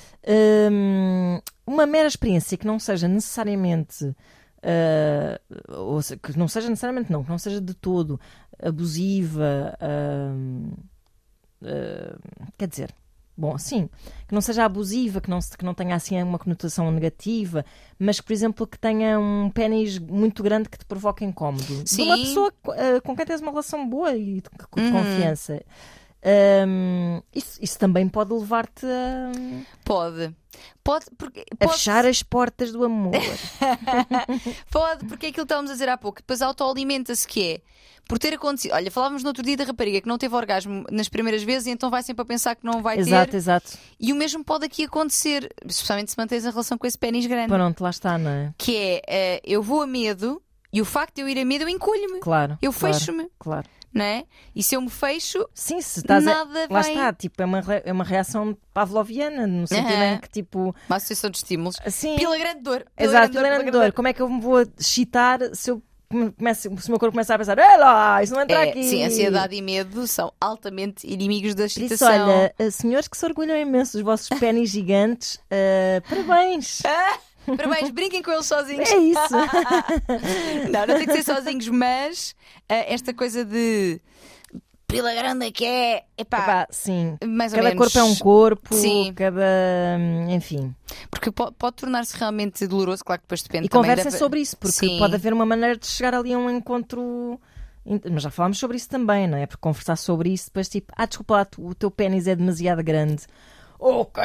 [0.71, 4.15] Hum, uma mera experiência que não seja necessariamente.
[4.63, 8.19] ah, ou se- que não seja necessariamente, não, que não seja de todo
[8.63, 9.77] abusiva,
[10.33, 10.73] hum,
[11.65, 12.17] ah,
[12.59, 12.95] quer dizer,
[13.37, 13.89] bom, sim,
[14.29, 17.65] que não seja abusiva, que não, que não tenha assim uma conotação negativa,
[17.99, 21.65] mas que, por exemplo, que tenha um pênis muito grande que te provoque incómodo.
[21.85, 22.23] De uma Sim.
[22.23, 24.93] pessoa ah, com quem tens uma relação boa e de, Uhum.
[24.93, 25.63] confiança.
[26.67, 29.31] Hum, isso, isso também pode levar-te a,
[29.85, 30.35] Pode.
[30.83, 33.13] Pode, porque, a pode, fechar as portas do amor.
[34.71, 36.19] pode, porque é aquilo que estávamos a dizer há pouco.
[36.19, 37.61] Depois autoalimenta-se que é.
[38.07, 38.73] Por ter acontecido.
[38.73, 41.71] Olha, falávamos no outro dia da rapariga que não teve orgasmo nas primeiras vezes e
[41.71, 43.37] então vai sempre a pensar que não vai exato, ter.
[43.39, 43.79] exato.
[43.99, 47.49] E o mesmo pode aqui acontecer, especialmente se mantens a relação com esse pênis grande.
[47.49, 48.55] Pronto, lá está, não é?
[48.59, 51.63] Que é, eh, eu vou a medo e o facto de eu ir a medo
[51.65, 52.21] eu encolho-me.
[52.21, 52.59] Claro.
[52.61, 53.67] Eu claro, fecho-me, Claro.
[53.93, 54.25] não é?
[54.55, 56.35] E se eu me fecho, Sim, se estás a...
[56.45, 56.93] nada Lá vai.
[56.93, 60.15] está, tipo, é uma, re- é uma reação pavloviana, no sentido Aham.
[60.15, 61.77] em que, tipo, Uma associação de estímulos.
[61.85, 62.17] assim.
[62.17, 62.85] Pela grande dor.
[62.95, 63.93] Pela Exato, grande pela dor, grande dor.
[63.93, 65.83] Como é que eu me vou excitar se eu
[66.33, 68.83] começo, se o meu corpo começar a pensar, ei lá, isso não entra É, aqui.
[68.85, 72.29] sim, ansiedade e medo são altamente inimigos da Por isso, excitação.
[72.29, 76.83] olha, eh, senhores que se orgulham imenso dos vossos pênis gigantes, eh, parabéns.
[77.45, 78.91] Parabéns, brinquem com eles sozinhos.
[78.91, 79.21] É isso.
[80.73, 82.35] Não, não tem que ser sozinhos, mas
[82.71, 84.01] ah, esta coisa de
[84.87, 86.05] pila grande que é.
[86.17, 87.17] Epá, Epá, sim.
[87.27, 87.83] mais ou Cada menos.
[87.93, 89.13] corpo é um corpo, Sim.
[89.15, 89.43] cada.
[89.99, 90.75] hum, Enfim.
[91.11, 94.57] Porque pode, pode tornar-se realmente doloroso, claro que depois depende E conversem da- sobre isso,
[94.57, 94.99] porque Sim.
[94.99, 97.41] pode haver uma maneira de chegar ali a um encontro.
[98.11, 99.47] Mas já falámos sobre isso também, não é?
[99.47, 103.25] Porque conversar sobre isso, depois tipo, ah, desculpa lá, o teu pênis é demasiado grande.
[103.87, 104.23] Ok,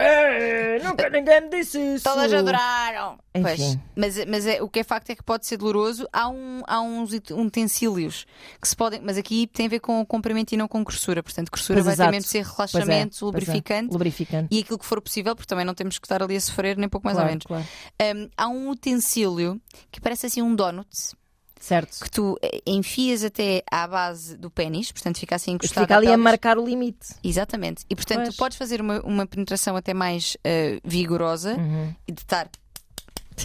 [0.86, 2.06] nunca ninguém me disse isso.
[2.06, 3.20] Todas adoraram.
[3.36, 3.44] Enfim.
[3.44, 6.08] Pois, mas mas é, o que é facto é que pode ser doloroso.
[6.14, 8.26] Há, um, há uns ut- utensílios
[8.62, 9.02] que se podem.
[9.02, 11.22] Mas aqui tem a ver com comprimento e não com grossura.
[11.22, 12.12] Portanto, grossura Pois, vai exato.
[12.12, 13.26] mesmo ser Pois é, relaxamento, pois é.
[13.26, 13.92] lubrificante.
[13.92, 14.48] Lubrificante.
[14.50, 16.88] E aquilo que for possível, porque também não temos que estar ali a sofrer, nem
[16.88, 17.46] pouco mais claro, ou menos.
[17.46, 17.66] claro.
[18.18, 20.88] Um, há um utensílio que parece assim um donut
[21.60, 22.00] Certo.
[22.04, 25.84] que tu eh, enfias até à base do pênis, portanto fica assim E encostado.
[25.84, 27.16] fica à ali a marcar o limite.
[27.24, 27.86] Exatamente.
[27.90, 28.36] E portanto Pois.
[28.36, 31.94] tu podes fazer uma, uma penetração até mais eh, vigorosa Uhum.
[32.08, 32.50] e de estar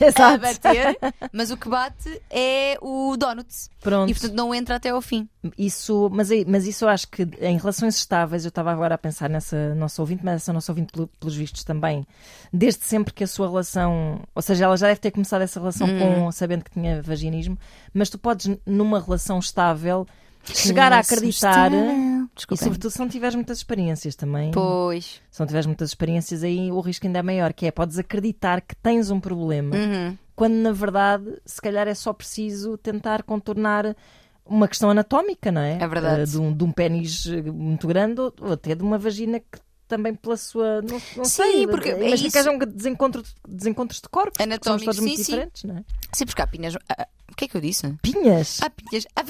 [0.02, 0.40] a Exato.
[0.40, 0.98] bater,
[1.32, 3.46] mas o que bate é o donut.
[3.80, 4.10] Pronto.
[4.10, 5.28] E portanto não entra até ao fim.
[5.58, 9.28] Isso, mas, mas isso eu acho que em relações estáveis, eu estava agora a pensar
[9.28, 12.06] nessa nossa ouvinte, mas essa nossa ouvinte, pelo- pelos vistos também,
[12.52, 15.86] desde sempre que a sua relação, ou seja, ela já deve ter começado essa relação
[15.86, 15.98] Hum.
[16.24, 17.58] com sabendo que tinha vaginismo,
[17.92, 20.06] mas tu podes, numa relação estável,
[20.52, 21.70] chegar a acreditar.
[21.72, 24.50] E sobretudo se não tiveres muitas experiências também.
[24.50, 25.20] Pois.
[25.30, 28.60] Se não tiveres muitas experiências aí, o risco ainda é maior, que é podes acreditar
[28.60, 30.18] que tens um problema, Uhum.
[30.34, 33.96] quando na verdade, se calhar é só preciso tentar contornar
[34.44, 35.78] uma questão anatómica, não é?
[35.80, 36.22] É verdade.
[36.22, 39.38] Eh, De um, de um pênis eh, muito grande ou, ou até de uma vagina
[39.40, 40.82] que também pela sua.
[40.82, 42.30] Não, não Sim, sei, porque é mas isso.
[42.32, 45.32] que hajam desencontro, desencontros de corpos, Anatómicos, todos muito sim, sim.
[45.32, 45.84] diferentes, não é?
[46.12, 46.74] Sim, porque há pinhas.
[46.88, 47.86] ah, O que é que eu disse?
[48.02, 48.60] Pinhas!
[48.62, 49.06] Há pinhas.
[49.16, 49.24] há-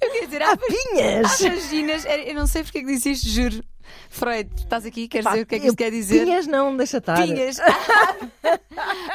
[0.00, 1.40] Eu queria dizer, há, Há pinhas!
[1.42, 2.04] há vaginas.
[2.26, 3.62] Eu não sei porque é que disse isto, juro.
[4.08, 5.06] Freud, estás aqui?
[5.06, 6.24] Queres Pá, dizer o que é que isto quer dizer?
[6.24, 7.22] Pinhas não, deixa estar.
[7.22, 7.58] Pinhas.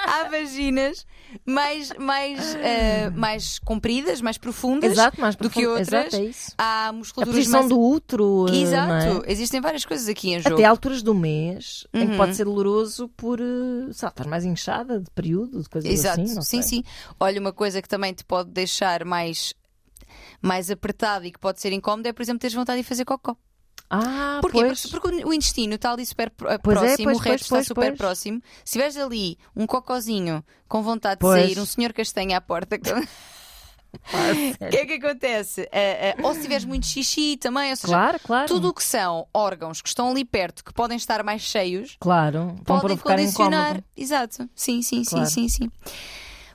[0.08, 1.06] há vaginas
[1.46, 5.88] mais, mais, eh, mais compridas, mais profundas Exato, mais do que outras.
[5.88, 6.52] Exato, é isso.
[6.58, 7.70] Há A musculaturas posição mais.
[7.70, 8.46] do útero.
[8.50, 9.24] eh, Exato.
[9.26, 9.32] é?
[9.32, 10.56] Existem várias coisas aqui em jogo.
[10.56, 12.18] Até alturas do mês, em que Uhum.
[12.18, 13.40] pode ser doloroso por.
[13.40, 13.44] eh,
[14.02, 16.36] lá, estás mais inchada de período, de coisas Exato, assim.
[16.36, 16.80] Não sim, sei.
[16.80, 16.84] sim.
[17.20, 19.54] Olha, uma coisa que também te pode deixar mais,
[20.42, 23.36] mais apertado e que pode ser incómodo é, por exemplo, teres vontade de fazer cocó.
[23.90, 24.60] Ah, Porquê?
[24.66, 24.82] pois.
[24.86, 27.98] Porque, porque o intestino está ali super Pois é, próximo, pois, o resto está super
[27.98, 28.42] próximo.
[28.64, 32.80] Se tiveres ali um cocózinho com vontade de sair, um senhor castanha à porta, o
[34.14, 35.68] Ah, que é que acontece?
[35.72, 38.48] Ah, ah, ou se tiveres muito xixi também, ou seja, Claro, claro.
[38.48, 42.56] tudo o que são órgãos que estão ali perto, que podem estar mais cheios, Claro.
[42.66, 43.70] Podem condicionar.
[43.72, 43.84] incómodo.
[43.98, 44.48] Exato.
[44.54, 45.26] Sim, sim, sim, Claro.
[45.32, 45.72] sim, sim.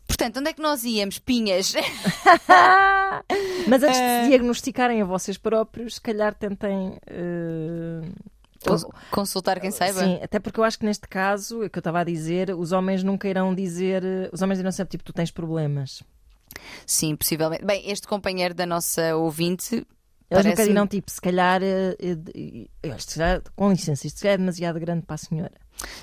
[0.06, 1.18] Portanto, onde é que nós íamos?
[1.18, 1.74] Pinhas.
[3.68, 4.22] Mas antes de Eh.
[4.24, 6.98] se diagnosticarem a vocês próprios, se calhar tentem.
[7.06, 8.00] eh,
[8.66, 10.00] Cons- Consultar quem saiba.
[10.02, 12.50] Sim, até porque eu acho que neste caso, é o que eu estava a dizer,
[12.54, 14.02] os homens nunca irão dizer.
[14.04, 16.02] eh, Os homens irão sempre tipo, tu tens problemas.
[16.86, 17.64] Sim, possivelmente.
[17.64, 19.74] Bem, este companheiro da nossa ouvinte.
[19.74, 19.86] Eles
[20.30, 25.04] parece- nunca dirão, tipo, se calhar, eh, eh, eh, com licença, isto é demasiado grande
[25.04, 25.52] para a senhora.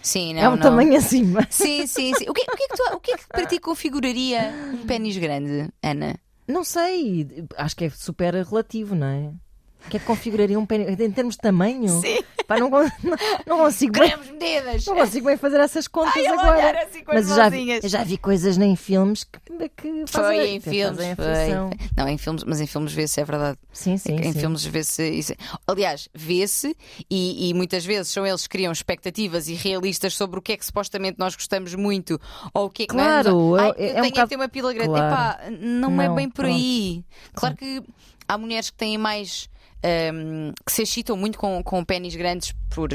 [0.01, 0.59] Sim, não, é um não.
[0.61, 1.45] tamanho acima.
[1.49, 2.29] Sim, sim, sim.
[2.29, 4.85] O que, o que é que tu- o que é que para ti configuraria um
[4.85, 6.19] pênis grande, Ana?
[6.47, 9.31] Não sei, acho que é super relativo, não é?
[9.89, 11.89] Que é que configuraria um pênis em termos de tamanho?
[12.01, 12.19] Sim.
[12.47, 12.87] Pá, não, não,
[13.47, 14.85] não consigo bem, medidas!
[14.85, 16.83] não consigo bem fazer essas contas Ai, agora.
[16.83, 19.39] assim com as Mas eu já, vi, eu já vi coisas em filmes que,
[19.69, 21.79] que Foi fazem, em que filmes, foi.
[21.97, 23.57] Não, em filmes, mas em filmes vê-se, é verdade.
[23.71, 24.39] Sim, sim, em sim.
[24.39, 25.33] filmes vê-se isso.
[25.67, 26.75] Aliás, vê-se
[27.09, 30.65] e, e muitas vezes são eles que criam expectativas irrealistas sobre o que é que
[30.65, 32.19] supostamente nós gostamos muito
[32.53, 33.61] ou o que é que Claro, não é.
[33.61, 34.89] Ai, é- é um bocado- que ter uma pila grande.
[34.89, 35.13] Claro.
[35.13, 36.53] Epá, não, é Não, bem por pronto.
[36.53, 37.03] aí.
[37.33, 37.81] Claro que
[38.27, 39.49] há mulheres que têm mais.
[40.13, 42.89] Hum, que se excitam muito com, com pênis grandes por.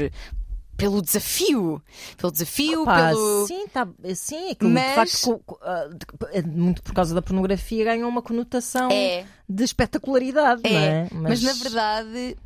[0.75, 1.81] Pelo desafio,
[2.17, 3.47] pelo desafio, Pá, pelo.
[3.47, 7.15] Sim, tá, sim, aquilo Mas- de facto, co- co- ah, de- é muito por causa
[7.15, 11.07] da pornografia, ganhou uma conotação É, de espetacularidade, não É, é?
[11.13, 11.41] mas...
[11.41, 12.37] na verdade,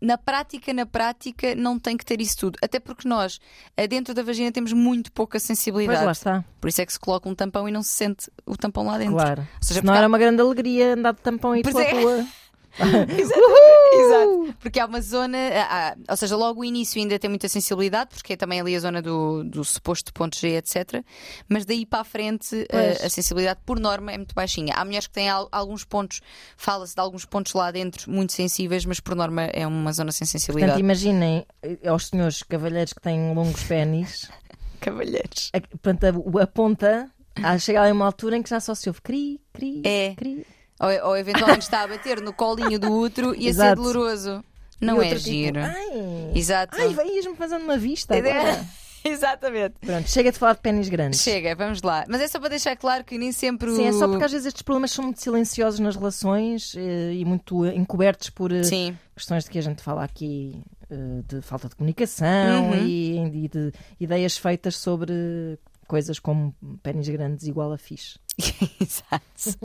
[0.00, 2.58] na prática, na prática, não tem que ter isso tudo.
[2.62, 3.40] Até porque nós,
[3.76, 6.04] eh, dentro da vagina, temos muito pouca Pois sensibilidade.
[6.04, 8.56] lá está, Por isso é que se coloca um tampão e não se sente o
[8.56, 9.14] tampão lá dentro.
[9.14, 9.42] claro.
[9.60, 11.86] seja, Se não porque era uma grande alegria andar de tampão e ir Pois pela
[11.88, 12.02] é.
[12.02, 12.24] rua.
[12.78, 14.54] Exato.
[14.60, 18.34] Porque há uma zona, há- ou seja, logo o início ainda tem muita sensibilidade, porque
[18.34, 21.02] é também ali a zona do, do suposto ponto G, etc.
[21.48, 23.04] Mas daí para a frente eh, Pois.
[23.04, 24.74] a, sensibilidade, por norma, é muito baixinha.
[24.74, 26.20] Há mulheres que têm al- alguns pontos,
[26.56, 30.26] fala-se de alguns pontos lá dentro muito sensíveis, mas por norma é uma zona sem
[30.26, 30.72] sensibilidade.
[30.72, 34.30] Portanto, imaginem eh, aos senhores cavalheiros que têm longos pênis,
[34.80, 35.50] Cavalheiros.
[35.52, 36.04] a, portanto,
[36.38, 37.10] a, a ponta
[37.42, 40.14] a chegar a uma altura em que já só se ouve cri, cri, É.
[40.16, 40.46] cri.
[40.80, 43.82] Ou, ou eventualmente está a bater no colinho do útero e a ser Exato.
[43.82, 44.42] doloroso.
[44.80, 45.60] E Não é outro tipo, giro.
[45.60, 46.76] Ai, Exato.
[46.80, 48.64] ai veias-me fazendo uma vista agora.
[49.04, 49.74] Exatamente.
[49.80, 51.20] Pronto, chega de falar de pênis grandes.
[51.22, 52.04] Chega, vamos lá.
[52.08, 53.76] Mas é só para deixar claro que nem sempre o.
[53.76, 57.24] Sim, é só porque às vezes estes problemas são muito silenciosos nas relações eh, e
[57.24, 61.40] muito eh, encobertos por eh, Sim, questões de que a gente fala aqui eh, de
[61.40, 62.86] falta de comunicação Uhum.
[62.86, 65.58] e, e de ideias feitas sobre
[65.90, 68.16] coisas como pênis grandes igual a fixe.
[68.80, 69.58] exato.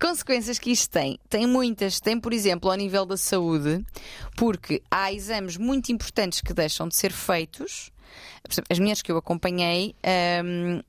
[0.00, 1.18] Consequências que isto tem?
[1.28, 2.00] Tem muitas.
[2.00, 3.84] Tem, por exemplo, ao nível da saúde,
[4.34, 7.92] porque há exames muito importantes que deixam de ser feitos.
[8.70, 9.94] As mulheres que eu acompanhei.
[10.42, 10.80] hum,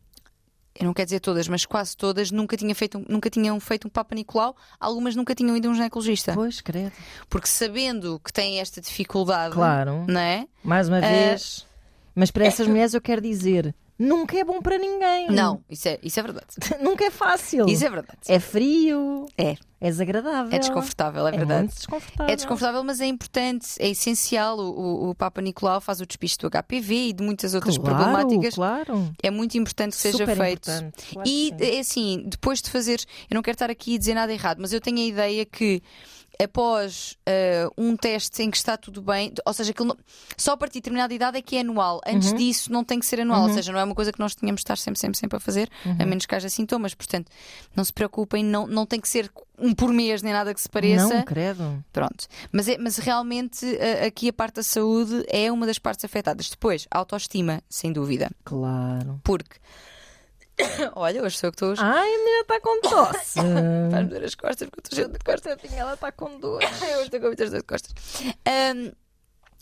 [0.79, 3.89] eu não quero dizer todas, mas quase todas nunca, tinha feito, nunca tinham feito um
[3.89, 6.33] Papa Nicolau, algumas nunca tinham ido a um ginecologista.
[6.35, 6.93] Pois, credo.
[7.27, 10.05] Porque sabendo que têm esta dificuldade, Claro.
[10.07, 10.47] não é?
[10.63, 11.65] Mais uma vez.
[12.15, 15.29] Mas para essas mulheres eu quero dizer, nunca é bom para ninguém.
[15.31, 16.47] Não, isso é, isso é verdade.
[16.81, 17.67] nunca é fácil.
[17.67, 18.19] Isso é verdade.
[18.27, 20.55] É frio, É, é desagradável.
[20.55, 21.59] é desconfortável, é verdade.
[21.63, 22.33] muito desconfortável.
[22.33, 24.57] É desconfortável, mas é importante, é essencial.
[24.59, 24.69] O,
[25.07, 28.55] o- o Papa Nicolau faz o despiste do HPV e de muitas outras Claro, problemáticas.
[28.55, 29.13] Claro.
[29.21, 30.69] É muito importante que seja Super feito.
[30.69, 34.13] importante, claro E é assim, depois de fazer, eu não quero estar aqui a dizer
[34.13, 35.81] nada errado, mas eu tenho a ideia que
[36.41, 39.97] após ah, um teste em que está tudo bem, ou seja, não-
[40.37, 41.99] só a partir de determinada idade é que é anual.
[42.05, 42.37] Antes Uhum.
[42.37, 44.59] disso não tem que ser anual, ou seja, não é uma coisa que nós tínhamos
[44.59, 45.95] de estar sempre, sempre, sempre a fazer, a Uhum.
[46.07, 46.93] menos que haja sintomas.
[46.93, 47.31] Portanto,
[47.75, 50.69] não se preocupem, não, não tem que ser um por mês nem nada que se
[50.69, 51.07] pareça.
[51.15, 51.83] Não, credo.
[51.91, 52.27] Pronto.
[52.51, 56.49] Mas, é, mas realmente a- aqui a parte da saúde é uma das partes afetadas.
[56.49, 58.29] Depois, a autoestima, sem dúvida.
[58.43, 59.19] Claro.
[59.23, 59.57] Porque.
[60.95, 61.85] Olha, hoje sou eu que estou.
[61.85, 63.39] Ai, a menina está com tosse.
[63.91, 65.73] Faz-me doer as costas porque eu estou cheio de costas.
[65.73, 66.61] Ela está com dor.
[66.97, 67.93] Hoje estou com muitas dores de costas.
[68.45, 68.91] Ahm,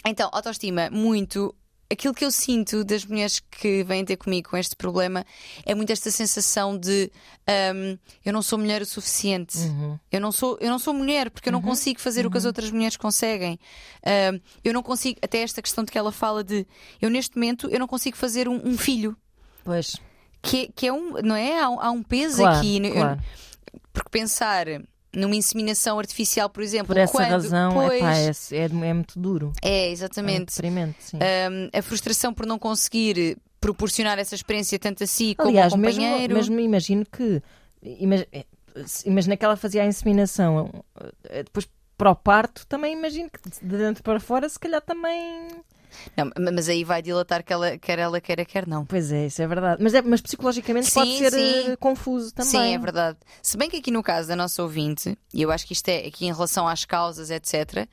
[0.06, 1.54] então, autoestima, muito.
[1.88, 5.24] Aquilo que eu sinto das mulheres que vêm ter comigo com este problema
[5.64, 7.12] é muito esta sensação de
[7.48, 9.56] ahm, eu não sou mulher o suficiente.
[9.60, 10.00] Uhum.
[10.12, 12.46] Eu não sou, eu não sou mulher porque eu não consigo fazer o que as
[12.46, 13.60] outras mulheres conseguem.
[14.04, 16.66] Ahm, eu não consigo, até esta questão de que ela fala de
[17.00, 19.16] eu neste momento eu não consigo fazer um, um filho.
[19.64, 19.96] Pois,
[20.50, 21.60] Que é, que é um, não é?
[21.60, 22.78] Há, um- há um peso claro, aqui.
[22.86, 23.20] Eu- claro.
[23.94, 24.66] porque pensar
[25.14, 29.18] numa inseminação artificial, por exemplo, Por essa quando, razão, pois, epá, é, é, é muito
[29.18, 29.54] duro.
[29.62, 30.54] é É muito exatamente.
[30.56, 31.18] deprimente, sim.
[31.18, 35.80] Ahm, a frustração por não conseguir proporcionar essa experiência tanto a si como Aliás, ao
[35.80, 36.34] mesmo, companheiro.
[36.36, 37.42] mesmo imagino que.
[37.82, 38.46] Eh,
[39.06, 40.70] imagina que ela fazia a inseminação.
[41.30, 45.48] eh, Depois para o parto, também imagino que de dentro para fora, se calhar também.
[46.18, 48.86] Não, mas aí vai dilatar que ela, quer ela queira, quer não.
[48.86, 49.82] Pois é, isso é verdade.
[49.84, 51.72] Mas, é, mas psicologicamente Sim, pode ser sim.
[51.72, 52.52] eh, confuso também.
[52.52, 53.18] Sim, é verdade.
[53.42, 56.06] Se bem que aqui no caso da nossa ouvinte, e eu acho que isto é
[56.08, 57.88] aqui em relação às causas, etc.,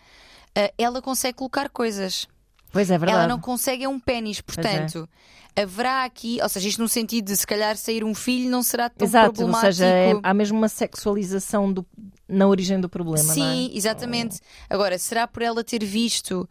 [0.57, 2.27] ah, ela consegue colocar coisas.
[2.73, 3.19] Pois é verdade.
[3.19, 5.07] Ela não consegue é um pênis, portanto,
[5.55, 8.89] haverá aqui, ou seja, isto no sentido de se calhar sair um filho não será
[8.89, 9.67] tão Exato, ou problemático.
[9.75, 11.85] seja, é- há mesmo uma sexualização do-
[12.27, 13.35] na origem do problema, não é?
[13.35, 14.41] Sim, exatamente.
[14.71, 16.49] Agora, será por ela ter visto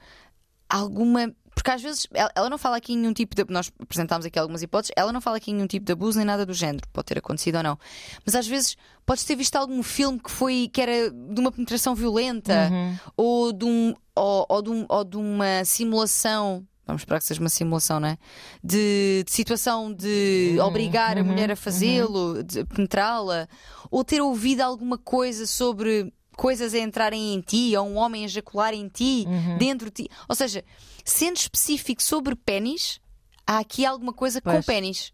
[0.70, 3.46] alguma porque às vezes ela, ela não fala aqui em nenhum tipo de.
[3.52, 6.26] Nós apresentámos aqui algumas hipóteses, ela não fala aqui em nenhum tipo de abuso nem
[6.26, 7.78] nada do género, pode ter acontecido ou não.
[8.26, 11.94] Mas às vezes podes ter visto algum filme que foi que era de uma penetração
[11.94, 12.70] violenta
[13.18, 16.66] ou, de um, ou, ou de um- ou de uma simulação.
[16.88, 18.18] Vamos esperar que seja uma simulação, não é?
[18.64, 23.48] De, de situação de obrigar a mulher a fazê-lo, de penetrá-la,
[23.90, 28.25] ou ter ouvido alguma coisa sobre coisas a entrarem em ti, ou um homem a
[28.25, 29.27] ejacular em ti,
[29.60, 30.10] dentro de ti.
[30.27, 30.63] Ou seja,
[31.06, 32.99] sendo específico sobre pênis,
[33.45, 34.65] há aqui alguma coisa com Pois.
[34.65, 35.13] pênis.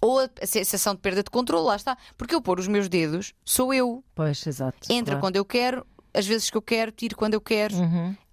[0.00, 1.96] Ou a sensação de perda de controle, lá está.
[2.16, 4.02] Porque eu pôr os meus dedos, sou eu.
[4.16, 4.78] Pois, exato.
[4.92, 5.20] Entra claro.
[5.20, 7.74] quando eu quero, às vezes que eu quero, tiro quando eu quero.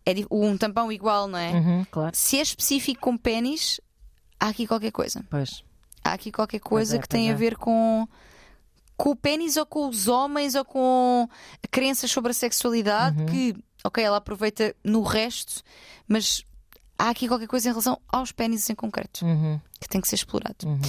[0.03, 1.51] É di- um tampão igual, não é?
[1.51, 2.11] Uhum, claro.
[2.15, 3.79] Se é específico com pênis,
[4.39, 5.23] há aqui qualquer coisa.
[5.29, 5.63] Pois.
[6.03, 7.37] Há aqui qualquer coisa é, que tem pois a é.
[7.37, 8.07] ver com.
[8.97, 11.27] Com o pênis ou com os homens ou com
[11.69, 13.25] crenças sobre a sexualidade Uhum.
[13.25, 15.61] que, ok, ela aproveita no resto,
[16.07, 16.43] mas
[16.97, 20.15] há aqui qualquer coisa em relação aos pênis em concreto Uhum, que tem que ser
[20.15, 20.65] explorado.
[20.65, 20.79] uhum.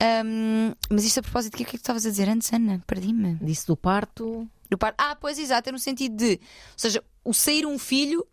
[0.00, 2.82] Ahm, mas isto a propósito o que é que tu estavas a dizer antes, Ana?
[2.86, 3.36] Perdi-me.
[3.40, 4.48] Disse do parto.
[4.68, 6.38] Do par- Ah, pois exato, é no sentido de, ou
[6.78, 8.26] seja, o sair um filho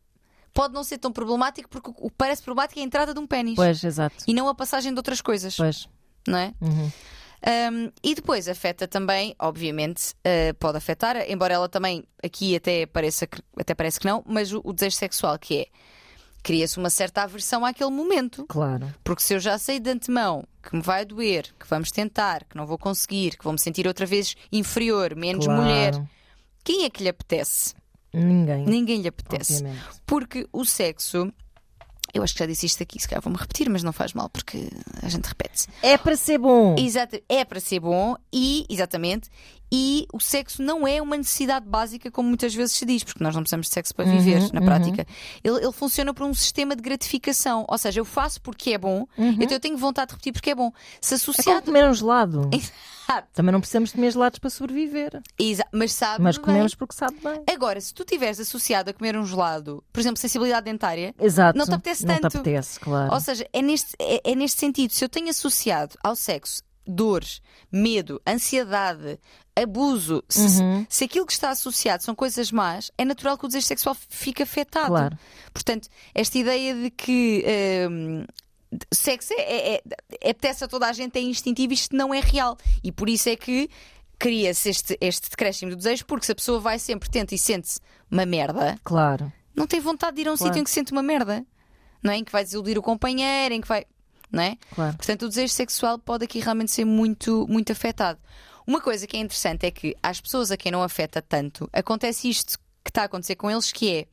[0.54, 3.28] pode não ser tão problemático porque o que parece problemático é a entrada de um
[3.28, 4.24] pênis Pois, exato.
[4.28, 5.88] e não a passagem de outras coisas, Pois.
[6.28, 6.54] não é?
[6.60, 6.92] Uhum.
[7.44, 13.26] Um, e depois afeta também, obviamente, uh, pode afetar, embora ela também aqui até pareça
[13.26, 15.68] que, até parece que não, mas o, o desejo sexual que é
[16.44, 18.46] cria-se uma certa aversão àquele momento.
[18.48, 18.94] Claro.
[19.04, 22.56] Porque se eu já sei de antemão que me vai doer, que vamos tentar, que
[22.56, 25.62] não vou conseguir, que vou me sentir outra vez inferior, menos claro.
[25.62, 26.04] mulher,
[26.64, 27.74] quem é que lhe apetece?
[28.14, 28.66] Ninguém.
[28.66, 29.56] Ninguém lhe apetece.
[29.56, 30.02] Obviamente.
[30.06, 31.32] Porque o sexo,
[32.14, 34.30] eu acho que já disse isto aqui, se calhar vou-me repetir, mas não faz mal
[34.30, 34.70] porque
[35.02, 35.68] a gente repete-se.
[35.82, 36.76] É para ser bom.
[36.78, 39.30] Exato, é para ser bom e, exatamente,
[39.72, 43.34] e o sexo não é uma necessidade básica como muitas vezes se diz, porque nós
[43.34, 45.06] não precisamos de sexo para viver, Uhum, na prática.
[45.44, 49.06] Ele, ele funciona por um sistema de gratificação, ou seja, eu faço porque é bom,
[49.18, 50.72] então eu tenho vontade de repetir porque é bom.
[51.00, 51.20] Se Uhum.
[51.20, 51.66] É como associado.
[51.66, 52.50] comer um gelado.
[53.12, 55.22] Exato, Também não precisamos de comer gelados para sobreviver.
[55.38, 56.24] exa- mas sabe.
[56.24, 56.46] Mas bem.
[56.46, 57.44] comemos porque sabe bem.
[57.52, 61.58] Agora, se tu estiveres associado a comer um gelado, por exemplo, sensibilidade dentária, Exato.
[61.58, 62.38] não te apetece Não te tanto.
[62.38, 63.14] apetece, claro.
[63.14, 64.92] Ou seja, é neste, é, é neste sentido.
[64.94, 69.20] Se eu tenho associado ao sexo dores, medo, ansiedade,
[69.64, 70.86] abuso, se, Uhum.
[70.90, 74.42] se aquilo que está associado são coisas más, é natural que o desejo sexual fique
[74.44, 74.88] afetado.
[74.88, 75.18] Claro.
[75.54, 77.46] Portanto, esta ideia de que
[77.90, 78.26] hum,
[78.94, 79.82] sexo é, é, é,
[80.22, 82.58] é apetece a toda a gente, é instintivo, isto não é real.
[82.84, 83.70] E por isso é que
[84.18, 87.80] cria-se este, este decréscimo do desejo, porque se a pessoa vai sempre, tenta e sente-se
[88.10, 89.32] uma merda, Claro.
[89.56, 90.50] não tem vontade de ir a um Claro.
[90.54, 91.44] sítio em que se sente uma merda,
[92.04, 92.18] não é?
[92.18, 93.86] Em que vai desiludir o companheiro, em que vai.
[94.32, 94.56] Não é?
[94.74, 94.96] Claro.
[94.96, 98.18] Portanto, o desejo sexual pode aqui realmente ser muito, muito afetado.
[98.66, 102.30] Uma coisa que é interessante é que às pessoas a quem não afeta tanto, acontece
[102.30, 104.06] isto que está a acontecer com eles, que é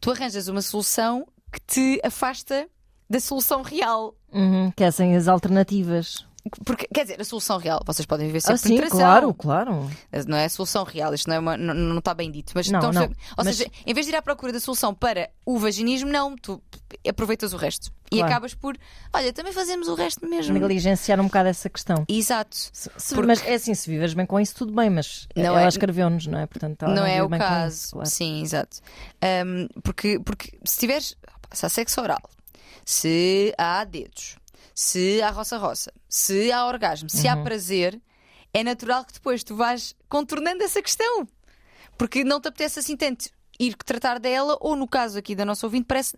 [0.00, 2.68] tu arranjas uma solução que te afasta
[3.08, 4.14] da solução real.
[4.32, 4.70] Uhum.
[4.72, 6.27] Querem as alternativas.
[6.64, 8.98] Porque, quer dizer, a solução real, vocês podem viver sem Ah, sim, penetração.
[8.98, 9.90] claro, claro.
[10.26, 12.52] Não é a solução real, isto não, é uma- não, não está bem dito.
[12.54, 14.94] Mas Não, estamos não, Ou mas- seja, em vez de ir à procura da solução
[14.94, 16.62] para o vaginismo, não, tu
[17.08, 17.90] aproveitas o resto.
[18.10, 18.32] E Claro.
[18.32, 18.74] acabas por,
[19.12, 20.54] olha, também fazemos o resto mesmo.
[20.54, 22.04] Negligenciar um bocado essa questão.
[22.08, 22.56] Exato.
[22.56, 25.44] Se- se- Porque- Mas é assim, se viveres bem com isso, tudo bem, mas Não
[25.44, 26.46] ela é- escreveu-nos, não é?
[26.46, 27.76] Portanto, não não é o caso.
[27.76, 28.08] isso, claro.
[28.08, 28.78] Sim, exato.
[29.20, 31.14] Ahm, porque, porque se tiveres
[31.52, 32.20] se há sexo oral,
[32.84, 34.36] se há dedos,
[34.80, 37.42] se há roça-roça, se há orgasmo, se há Uhum.
[37.42, 38.00] prazer,
[38.54, 41.26] é natural que depois tu vais contornando essa questão.
[41.96, 45.66] Porque não te apetece assim tanto ir tratar dela, ou no caso aqui da nossa
[45.66, 46.16] ouvinte, parece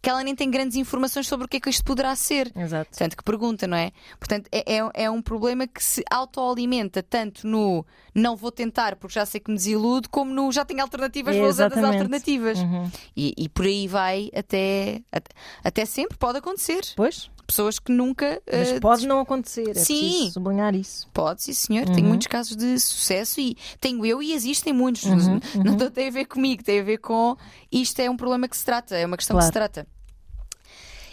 [0.00, 2.50] que ela nem tem grandes informações sobre o que é que isto poderá ser.
[2.56, 2.96] Exato.
[2.96, 3.92] Tanto que pergunta, não é?
[4.18, 9.12] Portanto, é, é, é um problema que se autoalimenta tanto no não vou tentar porque
[9.16, 12.58] já sei que me desiludo, como no já tenho alternativas, vou usar as alternativas.
[12.58, 12.90] Uhum.
[13.14, 15.30] E, e por aí vai até, até,
[15.62, 16.80] até sempre, pode acontecer.
[16.96, 18.42] Pois, Pessoas que nunca.
[18.46, 19.70] mas eh, pode não acontecer.
[19.70, 19.98] É sim.
[20.00, 21.08] preciso sublinhar isso.
[21.14, 21.86] Pode, sim, senhor.
[21.86, 22.08] Tenho Uhum.
[22.08, 25.04] muitos casos de sucesso e tenho eu e existem muitos.
[25.04, 27.34] Uhum, Não, não tem a ver comigo, tem a ver com
[27.72, 29.46] isto é um problema que se trata, é uma questão Claro.
[29.46, 29.86] que se trata.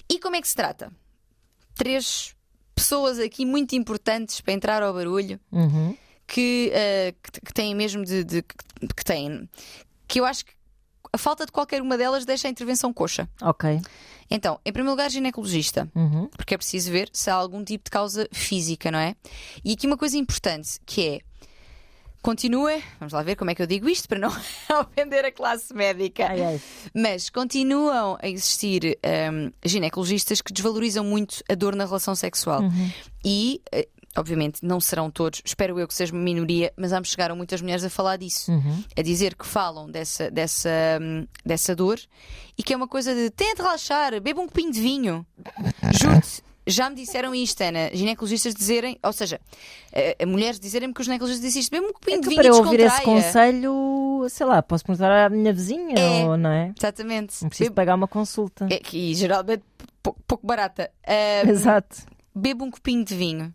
[0.10, 0.91] E como é que se trata?
[1.74, 2.36] Três
[2.76, 5.95] pessoas aqui muito importantes para entrar ao barulho Uhum.
[6.28, 9.50] que, eh, que, que têm mesmo de, de- que têm
[10.08, 10.52] que eu acho que
[11.15, 13.28] a falta de qualquer uma delas deixa a intervenção coxa.
[13.41, 13.80] Ok.
[14.30, 16.28] Então, em primeiro lugar, ginecologista Uhum.
[16.36, 19.15] porque é preciso ver se há algum tipo de causa física, não é?
[19.63, 21.19] E aqui uma coisa importante que é
[22.21, 24.30] continua, vamos lá ver como é que eu digo isto para não
[24.81, 26.62] ofender a classe médica, Ai, ai.
[26.92, 28.98] mas continuam a existir
[29.31, 32.92] hum, ginecologistas que desvalorizam muito a dor na relação sexual Uhum.
[33.23, 33.87] e eh,
[34.18, 37.62] obviamente não serão todos, espero eu que seja uma minoria, mas já me chegaram muitas
[37.62, 38.52] mulheres a falar disso,
[38.98, 40.70] a dizer que falam dessa, dessa,
[41.02, 42.00] hum, dessa dor
[42.58, 45.26] e que é uma coisa de tente relaxar, beba um copinho de vinho.
[46.00, 46.44] Juro-te.
[46.68, 49.40] Já me disseram isto, Ana, ginecologistas dizerem, ou seja,
[49.94, 52.48] a, a mulheres dizerem-me que os ginecologistas dizem isto, beba um copinho de vinho Para
[52.48, 56.26] e eu ouvir esse conselho, sei lá, posso perguntar à minha vizinha, É.
[56.26, 56.74] ou não é?
[56.76, 57.36] Exatamente.
[57.44, 58.68] Não preciso Bebe- pagar uma consulta.
[58.72, 59.63] é, que geralmente
[60.02, 60.90] pouco, pouco barata.
[61.08, 61.98] Hum, Exato.
[62.34, 63.54] beba um copinho de vinho.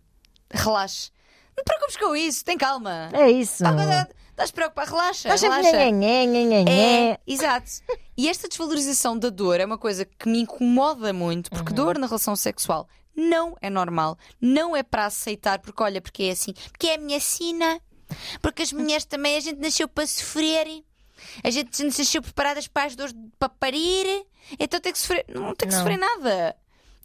[0.53, 1.09] Relaxe.
[1.55, 3.09] Não te preocupes com isso, tem calma.
[3.13, 3.63] É isso.
[3.63, 5.27] Tá- tá- Estás preocupado, relaxa.
[5.33, 5.91] Estás relaxa.
[5.91, 6.65] nhe, nhe, nhe.
[6.71, 7.69] É, exato.
[8.17, 12.07] E esta desvalorização da dor é uma coisa que me incomoda muito, porque dor na
[12.07, 16.87] relação sexual não é normal, não é para aceitar, porque olha, porque é assim, porque
[16.87, 17.79] é a minha sina,
[18.41, 20.83] porque as mulheres também, a gente nasceu para sofrer,
[21.43, 24.25] a gente nasceu preparadas para as dores para parir,
[24.59, 25.25] então tem que sofrer.
[25.27, 25.81] Não tem que Não.
[25.81, 26.55] sofrer nada.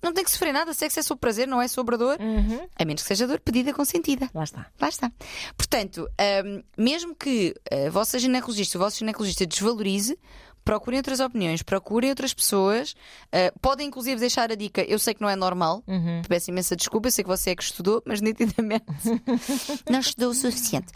[0.03, 2.69] Não tem que sofrer nada, sexo é sobre prazer, não é sobre a dor, Uhum.
[2.79, 4.29] a menos que seja dor pedida consentida.
[4.35, 4.67] Lá está.
[4.81, 5.11] Lá está.
[5.57, 6.09] Portanto,
[6.45, 10.19] hum, mesmo que a vossa ginecologista, o vosso ginecologista desvalorize,
[10.65, 12.93] procurem outras opiniões, procurem outras pessoas.
[13.33, 16.23] Uh, podem inclusive deixar a dica, eu sei que não é normal, Uhum.
[16.29, 18.85] peço imensa desculpa, eu sei que você é que estudou, mas nitidamente
[19.91, 20.93] não estudou o suficiente.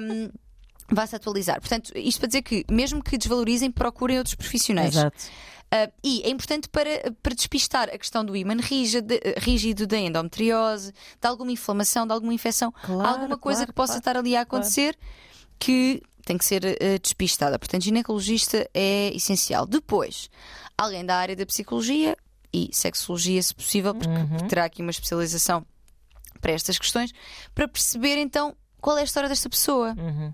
[0.00, 0.28] Hum,
[0.90, 1.60] Vá-se atualizar.
[1.60, 4.96] Portanto, isto para dizer que, mesmo que desvalorizem, procurem outros profissionais.
[4.96, 5.16] Exato.
[5.72, 6.88] Uh, e é importante para,
[7.22, 12.32] para despistar a questão do ímã rígido, rígido da endometriose, de alguma inflamação, de alguma
[12.32, 14.96] infecção, Claro, alguma coisa claro, que possa claro, estar ali a acontecer
[15.58, 17.58] que tem que ser uh, despistada.
[17.58, 19.66] Portanto, ginecologista é essencial.
[19.66, 20.30] Depois,
[20.76, 22.16] alguém da área da psicologia
[22.52, 24.48] e sexologia, se possível, porque Uhum.
[24.48, 25.66] terá aqui uma especialização
[26.40, 27.12] para estas questões,
[27.54, 30.32] para perceber então qual é a história desta pessoa Uhum.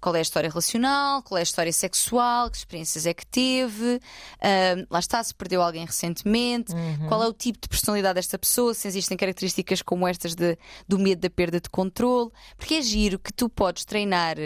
[0.00, 4.00] Qual é a história relacional, qual é a história sexual, que experiências é que teve,
[4.40, 6.72] ahm, lá está, se perdeu alguém recentemente,
[7.08, 10.98] qual é o tipo de personalidade desta pessoa, se existem características como estas de, do
[10.98, 14.36] medo da perda de controle, porque é giro que tu podes treinar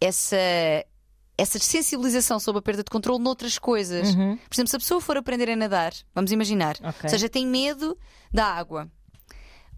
[0.00, 0.36] essa.
[1.40, 4.12] Essa sensibilização sobre a perda de controle noutras coisas.
[4.12, 4.36] Uhum.
[4.36, 7.00] Por exemplo, se a pessoa for aprender a nadar, vamos imaginar, Ok.
[7.04, 7.96] ou seja, tem medo
[8.32, 8.90] da água.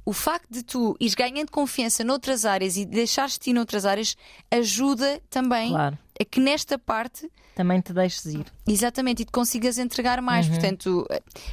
[0.04, 4.16] O facto de tu ires ganhando confiança noutras áreas e deixares-te ir noutras áreas
[4.50, 5.98] ajuda também Claro.
[6.20, 8.44] a que nesta parte, Também te deixes ir.
[8.66, 10.48] exatamente, e te consigas entregar mais.
[10.48, 11.06] Portanto,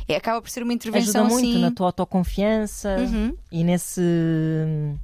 [0.08, 1.62] é, acaba por ser uma intervenção Ajuda muito assim.
[1.62, 3.36] na tua autoconfiança Uhum.
[3.52, 4.98] e nesse hum,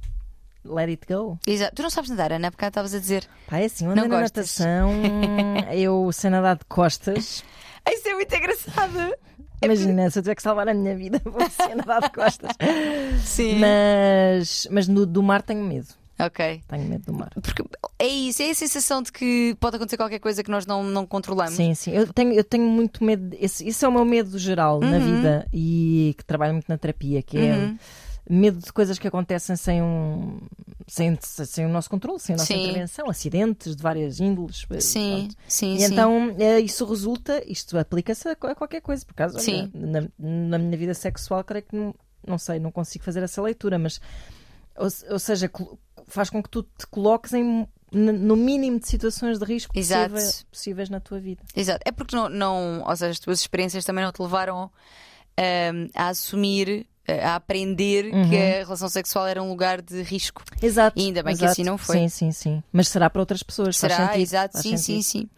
[0.64, 1.38] let it go.
[1.46, 1.74] Exato.
[1.76, 3.28] Tu não sabes nadar, Ana, porque estavas a dizer.
[3.46, 4.58] Pá, é assim, eu na gostas?
[4.58, 4.90] natação,
[5.74, 7.44] eu sei nadar de costas.
[7.84, 9.14] "Ah, Isso é muito engraçado.
[9.64, 12.50] Imagina, se eu tiver que salvar a minha vida, vou ser nadar de costas.
[13.24, 13.58] Sim.
[13.58, 15.88] Mas, mas no, do mar tenho medo.
[16.18, 16.62] Ok.
[16.68, 17.30] Tenho medo do mar.
[17.42, 17.64] Porque
[17.98, 21.04] é isso, é a sensação de que pode acontecer qualquer coisa que nós não, não
[21.04, 21.54] controlamos.
[21.54, 21.90] Sim, sim.
[21.90, 23.36] Eu tenho, eu tenho muito medo.
[23.40, 27.20] Esse, esse é o meu medo geral na vida e que trabalho muito na terapia,
[27.20, 27.78] que é Uhum.
[28.28, 30.38] Medo de coisas que acontecem sem, um,
[30.86, 32.60] sem, sem o nosso controle, sem a nossa Sim.
[32.60, 34.66] intervenção, acidentes de várias índoles.
[34.80, 35.36] Sim, pronto.
[35.46, 35.84] sim, E sim.
[35.92, 39.04] então eh, isso resulta, isto aplica-se a, qualquer coisa.
[39.04, 41.94] Por causa, olha, na, na minha vida sexual, creio que não,
[42.26, 44.00] não sei, não consigo fazer essa leitura, mas
[44.76, 45.50] ou, ou seja,
[46.06, 50.88] faz com que tu te coloques em, no mínimo de situações de risco possível- possíveis
[50.90, 51.42] na tua vida.
[51.54, 51.80] Exato.
[51.84, 54.70] É porque não, não, ou seja, as tuas experiências também não te levaram
[55.38, 60.42] ahm, a assumir, a aprender que a relação sexual era um lugar de risco.
[60.62, 60.98] Exato.
[60.98, 61.52] E ainda bem que exato.
[61.52, 61.98] assim não foi.
[61.98, 62.62] Sim, sim, sim.
[62.72, 63.76] Mas será para outras pessoas.
[63.76, 64.18] Será?
[64.18, 65.28] Exato, sim, sim, sim.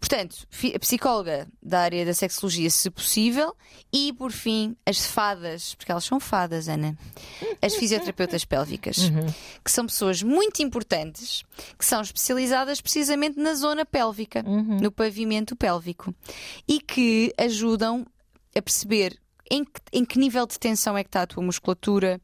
[0.00, 3.52] Portanto, a psicóloga da área da sexologia, se possível,
[3.92, 6.96] e por fim, as fadas, porque elas são fadas, Ana,
[7.60, 9.26] as fisioterapeutas pélvicas, Uhum.
[9.64, 11.42] que são pessoas muito importantes,
[11.76, 14.78] que são especializadas precisamente na zona pélvica, Uhum.
[14.80, 16.14] no pavimento pélvico,
[16.68, 18.06] e que ajudam
[18.56, 19.18] a perceber
[19.50, 22.20] em que, em que nível de tensão é que está a tua musculatura,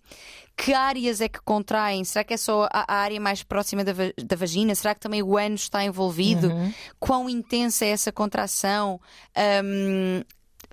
[0.57, 2.05] que áreas é que contraem?
[2.05, 4.75] Será que é só a, a área mais próxima da, da vagina?
[4.75, 6.49] Será que também o ânus está envolvido?
[7.01, 9.01] Quão intensa é essa contração?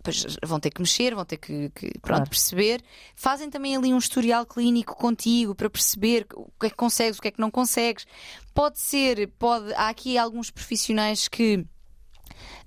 [0.03, 2.29] Pois vão ter que mexer, vão ter que, que, pronto, Claro.
[2.29, 2.81] perceber.
[3.15, 7.21] Fazem também ali um historial clínico contigo para perceber o que é que consegues, o
[7.21, 8.05] que é que não consegues.
[8.53, 9.71] Pode ser, pode.
[9.73, 11.63] Há aqui alguns profissionais que.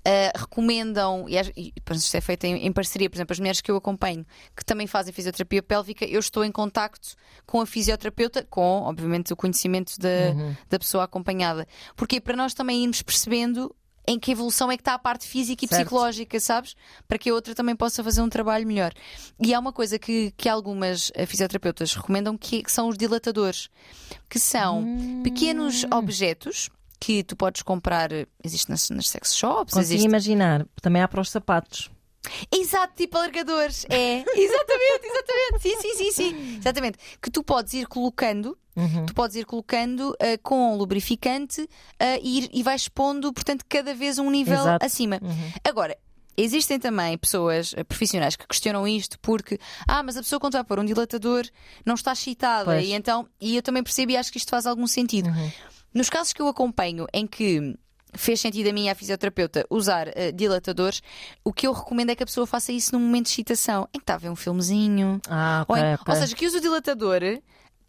[0.05, 3.71] Uh, recomendam, e, e isto é feito em, em parceria, por exemplo, as mulheres que
[3.71, 4.23] eu acompanho
[4.55, 9.35] que também fazem fisioterapia pélvica, eu estou em contacto com a fisioterapeuta, com, obviamente, o
[9.35, 10.33] conhecimento da,
[10.69, 11.67] da pessoa acompanhada.
[11.95, 13.75] Porque para nós também irmos percebendo
[14.07, 15.81] em que evolução é que está a parte física e Certo.
[15.81, 16.75] psicológica, sabes?
[17.07, 18.93] Para que a outra também possa fazer um trabalho melhor.
[19.39, 23.69] E há uma coisa que, que algumas eh, fisioterapeutas recomendam que, que são os dilatadores,
[24.29, 24.85] que são
[25.23, 26.69] pequenos objetos
[26.99, 28.09] que tu podes comprar,
[28.43, 30.65] existe nas, nas sex shops, Consigo existe imaginar.
[30.81, 31.89] Também há para os sapatos.
[32.51, 33.85] Exato, tipo alargadores.
[33.89, 35.59] É, exatamente, exatamente.
[35.61, 36.57] Sim, sim, sim, sim.
[36.57, 36.97] Exatamente.
[37.21, 39.05] Que tu podes ir colocando, Uhum.
[39.05, 41.67] tu podes ir colocando uh, com lubrificante uh,
[42.21, 44.85] e, ir- e vais expondo, portanto, cada vez um nível Exato.
[44.85, 45.19] acima.
[45.21, 45.51] Uhum.
[45.63, 45.97] Agora.
[46.37, 50.65] Existem também pessoas uh, profissionais que questionam isto porque, ah, mas a pessoa quando vai
[50.65, 51.45] pôr um dilatador
[51.85, 52.85] não está excitada Pois.
[52.85, 55.29] e então, e eu também percebo e acho que isto faz algum sentido.
[55.29, 55.51] Uhum.
[55.95, 57.73] Nos casos que eu acompanho em que
[58.13, 61.01] fez sentido a mim à fisioterapeuta usar eh, dilatadores,
[61.43, 63.99] o que eu recomendo é que a pessoa faça isso num momento de excitação, em
[63.99, 65.21] que está a ver um filmezinho.
[65.29, 66.13] Ah, Ou, ok, em- ok.
[66.13, 67.21] ou seja, que use o dilatador.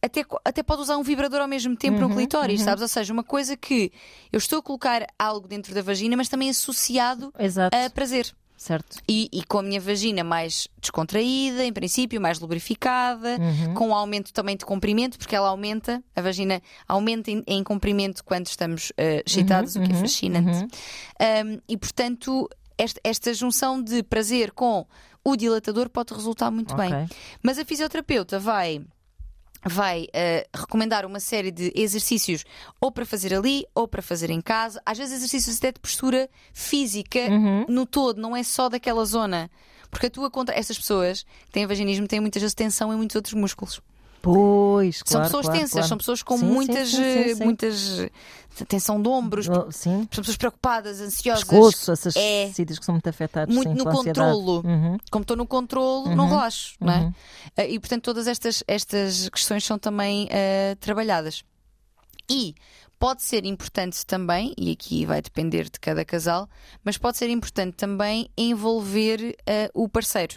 [0.01, 2.65] Até, até pode usar um vibrador ao mesmo tempo no Uhum, clitóris, uhum.
[2.65, 2.83] sabes?
[2.83, 3.91] Ou seja, uma coisa que
[4.33, 8.33] eu estou a colocar algo dentro da vagina, mas também associado Exato, a prazer.
[8.57, 8.99] Certo.
[9.09, 13.75] E, e com a minha vagina mais descontraída, em princípio, mais lubrificada, Uhum.
[13.75, 18.25] com um aumento também de comprimento, porque ela aumenta, a vagina aumenta em, em comprimento
[18.25, 20.51] quando estamos eh, excitados, o que é uhum, fascinante.
[20.51, 20.69] uhum.
[21.57, 22.49] Um, e portanto,
[22.79, 24.87] esta, esta junção de prazer com
[25.25, 26.89] o dilatador pode resultar muito Ok.
[26.89, 27.09] bem.
[27.43, 28.81] Mas a fisioterapeuta vai.
[29.69, 32.45] Vai eh, recomendar uma série de exercícios
[32.81, 34.81] ou para fazer ali ou para fazer em casa.
[34.87, 37.67] Às vezes, exercícios até de postura física Uhum.
[37.69, 39.51] no todo, não é só daquela zona.
[39.91, 40.55] Porque a tua contra.
[40.59, 43.81] Estas pessoas que têm vaginismo têm muitas vezes tensão em muitos outros músculos.
[44.33, 45.89] Pois, são claro, pessoas claro, tensas, claro.
[45.89, 48.07] são pessoas com Sim, muitas, sim, sim, muitas
[48.69, 51.45] tensão de ombros, são pessoas preocupadas, ansiosas.
[51.45, 52.51] pescoço, esses É.
[52.53, 53.55] sítios que são muito afetados.
[53.55, 54.63] Muito no controlo.
[54.65, 54.97] Uhum.
[55.11, 56.31] Como estou no controle, não Uhum.
[56.31, 56.99] relaxo, não é?
[57.01, 57.13] Uhum.
[57.57, 61.45] Eh, E portanto, todas estas, estas questões são também eh, trabalhadas.
[62.31, 62.55] E
[62.99, 66.49] pode ser importante também, e aqui vai depender de cada casal,
[66.83, 70.37] mas pode ser importante também envolver eh, o parceiro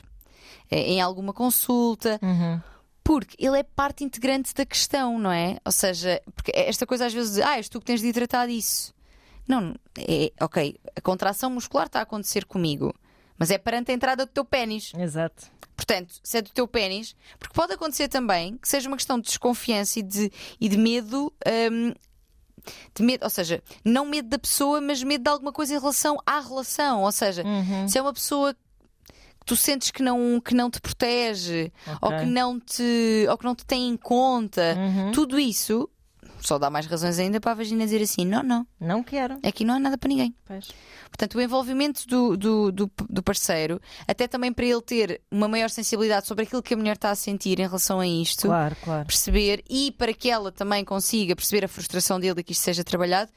[0.69, 2.61] eh, em alguma consulta, Uhum.
[3.09, 5.57] Porque ele é parte integrante da questão, não é?
[5.65, 8.93] Ou seja, porque esta coisa às vezes ah, és tu que tens de tratar disso.
[9.47, 12.93] Não, é, ok, a contração muscular está a acontecer comigo,
[13.35, 14.91] mas é perante a entrada do teu pênis.
[14.95, 15.47] Exato.
[15.75, 19.25] Portanto, se é do teu pênis, porque pode acontecer também que seja uma questão de
[19.25, 20.31] desconfiança e de,
[20.61, 21.33] e de medo.
[21.71, 21.91] hum,
[22.93, 26.15] de medo, ou seja, não medo da pessoa, mas medo de alguma coisa em relação
[26.27, 27.01] à relação.
[27.01, 27.87] Ou seja, Uhum.
[27.87, 28.55] se é uma pessoa
[29.49, 31.71] tu sentes que não, que não te protege
[32.01, 32.19] ou, Ok.
[32.19, 35.11] que não te, ou que não te tem em conta, Uhum.
[35.11, 35.89] tudo isso
[36.39, 39.39] só dá mais razões ainda para a vagina dizer assim: não, não, Não quero.
[39.43, 40.33] aqui não há nada para ninguém.
[40.45, 40.67] Pois.
[41.09, 45.69] Portanto, o envolvimento do, do, do, do parceiro, até também para ele ter uma maior
[45.71, 49.05] sensibilidade sobre aquilo que a mulher está a sentir em relação a isto, Claro, claro.
[49.07, 52.83] perceber e para que ela também consiga perceber a frustração dele e que isto seja
[52.83, 53.31] trabalhado.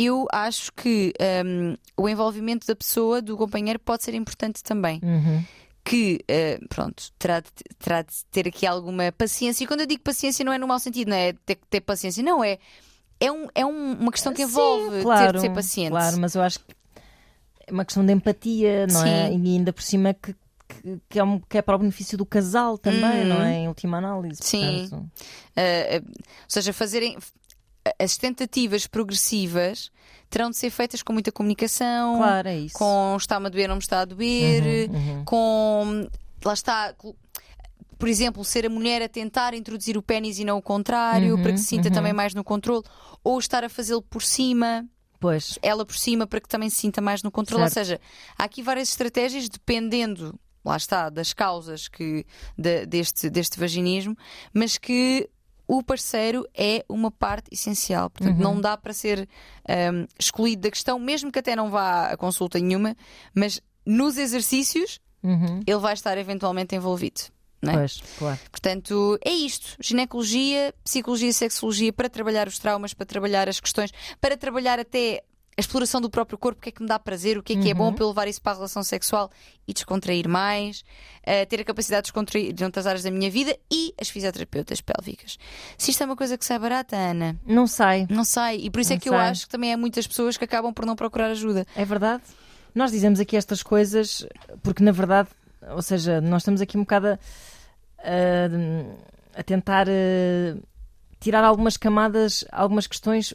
[0.00, 1.12] Eu acho que
[1.44, 5.00] hum, o envolvimento da pessoa, do companheiro, pode ser importante também.
[5.02, 5.42] Uhum.
[5.84, 9.64] Que, eh, pronto, terá de, terá de ter aqui alguma paciência.
[9.64, 12.22] E quando eu digo paciência, não é no mau sentido, não é ter ter paciência,
[12.22, 12.58] não é.
[13.18, 15.90] É, um, é um- uma questão que Sim, envolve ter claro, de ser paciente.
[15.90, 16.66] Claro, mas eu acho que
[17.66, 19.28] é uma questão de empatia, não é?
[19.30, 19.42] Sim.
[19.44, 20.34] E ainda por cima que,
[20.68, 23.28] que, que é, um- que é para o benefício do casal também, Uhum.
[23.28, 23.54] não é?
[23.54, 24.40] Em última análise.
[24.42, 24.84] Sim.
[24.92, 25.02] Uh, uh,
[26.06, 26.14] ou
[26.46, 27.16] seja, fazerem
[27.98, 29.90] as tentativas progressivas
[30.30, 32.74] terão de ser feitas com muita comunicação, Claro, é isso.
[32.76, 35.24] com está-me a doer, não me está a doer, Uhum, uhum.
[35.24, 36.08] com
[36.44, 36.94] lá está.
[37.98, 41.42] Por exemplo, ser a mulher a tentar introduzir o pênis e não o contrário, Uhum,
[41.42, 41.94] para que se sinta uhum.
[41.94, 42.84] também mais no controle,
[43.24, 44.86] ou estar a fazê-lo por cima,
[45.18, 47.64] Pois, ela por cima, para que também se sinta mais no controle.
[47.64, 47.86] Ou Certo.
[47.86, 48.00] seja,
[48.38, 52.24] há aqui várias estratégias dependendo, lá está, das causas que,
[52.56, 54.16] de- deste, deste vaginismo,
[54.54, 55.28] mas que
[55.68, 58.08] o parceiro é uma parte essencial.
[58.08, 58.42] Portanto, Uhum.
[58.42, 59.28] não dá para ser
[59.68, 62.96] hum, excluído da questão, mesmo que até não vá a consulta nenhuma,
[63.34, 65.60] mas nos exercícios uhum.
[65.66, 67.20] ele vai estar eventualmente envolvido.
[67.60, 67.72] É?
[67.72, 68.38] pois, claro.
[68.52, 73.90] Portanto, é isto: ginecologia, psicologia, sexologia para trabalhar os traumas, para trabalhar as questões,
[74.20, 75.24] para trabalhar até
[75.58, 77.60] a exploração do próprio corpo, o que é que me dá prazer, o que é
[77.60, 79.28] que é bom para eu levar isso para a relação sexual
[79.66, 80.84] e descontrair mais,
[81.24, 84.80] eh, ter a capacidade de descontrair de outras áreas da minha vida e as fisioterapeutas
[84.80, 85.36] pélvicas.
[85.76, 88.58] Se isto é uma coisa que sai barata, Ana, Não sai, não sai.
[88.58, 90.72] E por isso é Não que eu acho que também há muitas pessoas que acabam
[90.72, 91.66] por não procurar ajuda.
[91.74, 92.22] é verdade.
[92.72, 94.24] Nós dizemos aqui estas coisas
[94.62, 95.28] porque, na verdade,
[95.70, 97.12] ou seja, nós estamos aqui um bocado a,
[97.98, 100.54] a- a tentar eh,
[101.18, 103.34] tirar algumas camadas, algumas questões,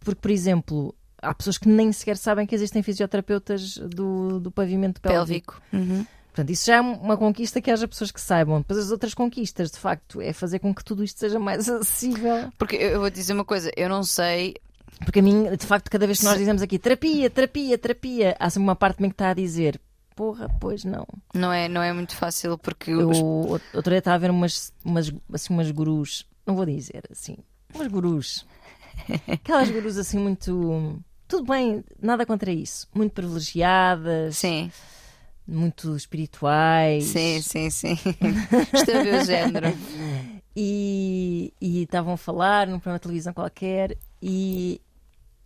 [0.00, 5.00] porque, por exemplo, há pessoas que nem sequer sabem que existem fisioterapeutas do, do pavimento
[5.00, 5.60] pélvico.
[5.70, 5.92] Pélvico.
[5.92, 6.06] Uhum.
[6.28, 8.58] Portanto, isso já é uma conquista que haja pessoas que saibam.
[8.58, 12.52] Depois as outras conquistas, de facto, é fazer com que tudo isto seja mais acessível.
[12.56, 14.54] Porque eu vou dizer uma coisa: eu não sei
[15.04, 18.48] Porque a mim, de facto, cada vez que nós dizemos aqui terapia, terapia, terapia, há
[18.50, 19.80] sempre uma parte de mim que está a dizer
[20.14, 21.06] porra, pois não.
[21.32, 23.20] Não é, não é muito fácil porque Eu, os-
[23.72, 27.36] outro dia estava a ver umas, umas, assim, umas gurus, não vou dizer assim,
[27.72, 28.44] umas gurus.
[29.30, 31.00] Aquelas gurus assim muito.
[31.28, 32.88] Tudo bem, nada contra isso.
[32.94, 34.72] Muito privilegiadas, sim,
[35.46, 37.04] muito espirituais.
[37.04, 37.98] Sim, sim, sim.
[38.72, 39.66] Estou a ver o género.
[40.60, 44.80] E e estavam a falar num programa de televisão qualquer e,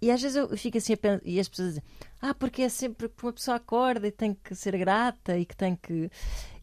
[0.01, 1.83] e às vezes eu fico assim a pensar, e as pessoas dizem,
[2.23, 5.55] ah, porque é sempre que uma pessoa acorda e tem que ser grata e que
[5.55, 6.11] tem que.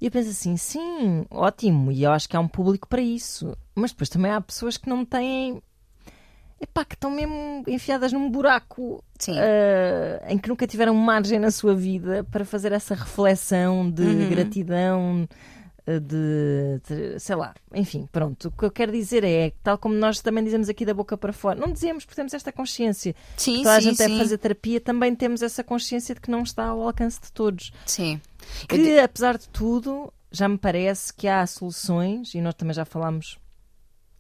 [0.01, 3.55] E eu penso assim, sim, ótimo, e eu acho que há um público para isso.
[3.76, 5.61] Mas depois também há pessoas que não têm.
[6.62, 11.74] Epá, que estão mesmo enfiadas num buraco uh, em que nunca tiveram margem na sua
[11.74, 14.30] vida para fazer essa reflexão de Uhum.
[14.30, 15.30] gratidão,
[15.88, 18.49] uh, de, de- sei lá, enfim, pronto.
[18.49, 21.32] O que eu quero dizer é, tal como nós também dizemos aqui da boca para
[21.32, 23.16] fora, não dizemos porque temos esta consciência.
[23.38, 24.03] Sim, Toda a sim, gente sim.
[24.07, 27.72] deve fazer terapia, também temos essa consciência de que não está ao alcance de todos.
[27.86, 28.20] Sim.
[28.68, 33.38] Que, apesar de tudo, já me parece que há soluções, e nós também já falámos,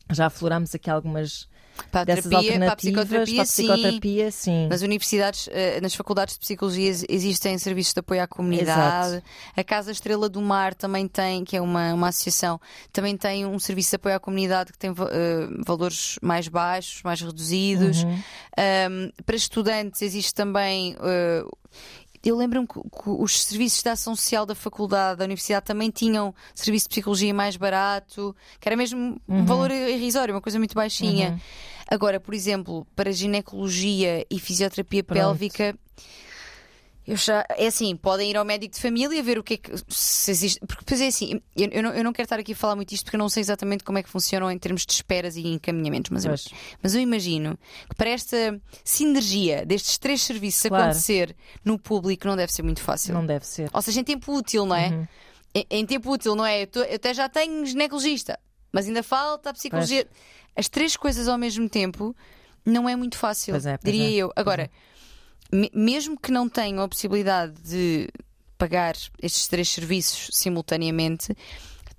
[0.09, 1.49] já aflorámos aqui algumas
[1.91, 3.63] Para a dessas terapia, para a alternativas psicoterapia, sim.
[3.67, 4.67] psicoterapia, sim.
[4.67, 9.15] Nas universidades, eh, nas faculdades de psicologia ex- existem serviços de apoio à comunidade.
[9.15, 9.25] Exato.
[9.55, 12.59] A Casa Estrela do Mar também tem, que é uma, uma associação,
[12.91, 17.21] também tem um serviço de apoio à comunidade que tem eh, valores mais baixos, mais
[17.21, 18.03] reduzidos.
[18.03, 18.19] Uhum.
[18.59, 20.95] Um, para estudantes existe também.
[20.95, 21.49] uh,
[22.23, 26.33] eu lembro-me que, que os serviços de ação social da faculdade, da universidade, também tinham
[26.53, 31.31] serviço de psicologia mais barato, que era mesmo um valor irrisório, uma coisa muito baixinha.
[31.31, 31.39] Uhum.
[31.89, 35.17] Agora, por exemplo, para ginecologia e fisioterapia Pronto.
[35.17, 35.75] pélvica.
[37.09, 39.71] Eu já, é assim, podem ir ao médico de família ver o que é que
[39.87, 40.59] se existe.
[40.59, 42.91] Porque depois é assim, eu, eu não, eu não quero estar aqui a falar muito
[42.93, 45.41] isto porque eu não sei exatamente como é que funcionam em termos de esperas e
[45.47, 46.47] encaminhamentos, mas eu, Pois.
[46.83, 47.57] mas eu imagino
[47.89, 50.83] que para esta sinergia destes três serviços Claro.
[50.83, 53.13] acontecer no público não deve ser muito fácil.
[53.13, 53.69] Não deve ser.
[53.73, 54.89] Ou seja, em tempo útil, não é?
[54.89, 55.07] Uhum.
[55.55, 56.63] Em, em tempo útil, não é?
[56.63, 58.37] Eu, tô- eu até já tenho ginecologista,
[58.71, 60.05] mas ainda falta a psicologia.
[60.55, 62.15] As três coisas ao mesmo tempo
[62.65, 64.31] não é muito fácil, Pois é, pois diria é, eu.
[64.35, 64.69] Agora, me-
[65.73, 68.09] mesmo que não tenham a possibilidade de
[68.57, 71.35] pagar estes três serviços simultaneamente,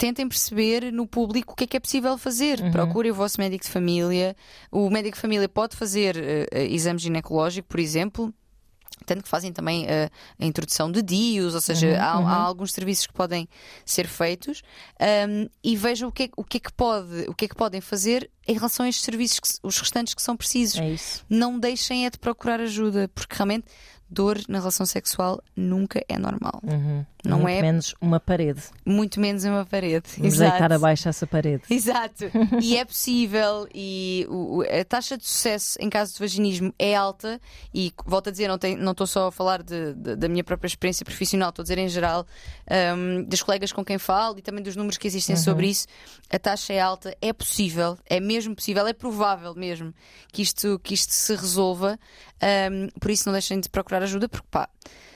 [0.01, 2.61] tentem perceber no público o que é que é possível fazer.
[2.61, 2.71] Uhum.
[2.71, 4.35] Procurem o vosso médico de família.
[4.71, 8.33] O médico de família pode fazer eh, eh, exame ginecológico, por exemplo.
[9.07, 12.29] Tanto que fazem também eh, a introdução de DIUs, ou seja, Uhum, há, uhum.
[12.29, 13.49] há alguns serviços que podem
[13.85, 14.63] ser feitos
[15.29, 17.55] um, e vejam o que, é, o, que é que pode, o que é que
[17.55, 20.79] podem fazer em relação a estes serviços, que, os restantes que são precisos.
[20.79, 21.25] É.
[21.29, 23.67] Não deixem é de procurar ajuda, porque realmente
[24.09, 26.61] dor na relação sexual nunca é normal.
[26.65, 27.07] Uhum.
[27.25, 28.63] Não Muito é- menos uma parede.
[28.85, 30.05] Muito menos uma parede.
[30.17, 31.63] Vamos deitar abaixo essa parede.
[31.69, 32.25] Exato.
[32.63, 37.41] E é possível, e o- a taxa de sucesso em caso de vaginismo é alta,
[37.75, 40.43] e volto a dizer, não tem- não estou só a falar de- de- da minha
[40.45, 42.27] própria experiência profissional, estou a dizer em geral,
[43.27, 45.87] das colegas com quem falo e também dos números que existem sobre isso.
[46.31, 49.93] A taxa é alta, é possível, é mesmo possível, é provável mesmo
[50.33, 51.99] que isto, que isto se resolva.
[52.73, 54.67] hum, por isso não deixem de procurar ajuda, porque pá,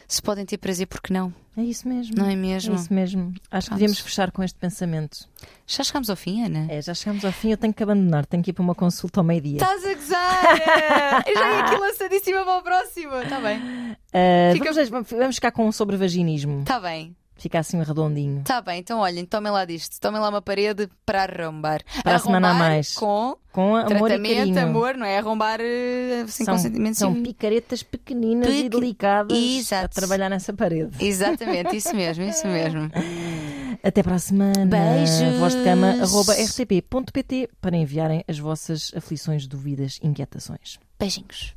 [0.08, 1.32] se podem ter prazer, porque não?
[1.56, 2.14] É isso mesmo.
[2.16, 2.74] Não é mesmo?
[2.74, 3.32] É isso mesmo.
[3.50, 5.28] Acho que devíamos fechar com este pensamento.
[5.66, 6.66] Já chegámos ao fim, Ana?
[6.68, 9.20] É, já chegamos ao fim, eu tenho que abandonar, tenho que ir para uma consulta
[9.20, 9.58] ao meio-dia.
[9.62, 11.24] Estás a gozar!
[11.26, 13.14] Eu já ia aqui lançadíssima para o próximo.
[13.16, 13.96] Está bem.
[14.12, 16.60] Ah, Fica- vamos, vamos ficar com um sobre vaginismo.
[16.60, 17.14] Está bem.
[17.36, 18.40] Fica assim redondinho.
[18.40, 18.78] Está bem.
[18.78, 19.98] Então olhem, tomem lá disto.
[20.00, 21.82] Tomem lá uma parede para arrombar.
[22.02, 22.94] Para a semana a mais.
[22.94, 24.62] Com Com amor e tratamento, carinho.
[24.62, 25.18] amor, não é?
[25.18, 26.94] Arrombar eh, sem são, consentimento.
[26.96, 27.22] são sim.
[27.24, 29.94] picaretas pequeninas e Pequ- delicadas a Exato.
[29.96, 30.96] trabalhar nessa parede.
[31.04, 32.88] Exatamente, isso mesmo, isso mesmo.
[33.82, 34.64] Até para a semana.
[34.64, 35.38] Beijos.
[35.38, 40.78] Vozdecama.rtp.pt para enviarem as vossas aflições, dúvidas, inquietações.
[40.98, 41.54] Beijinhos.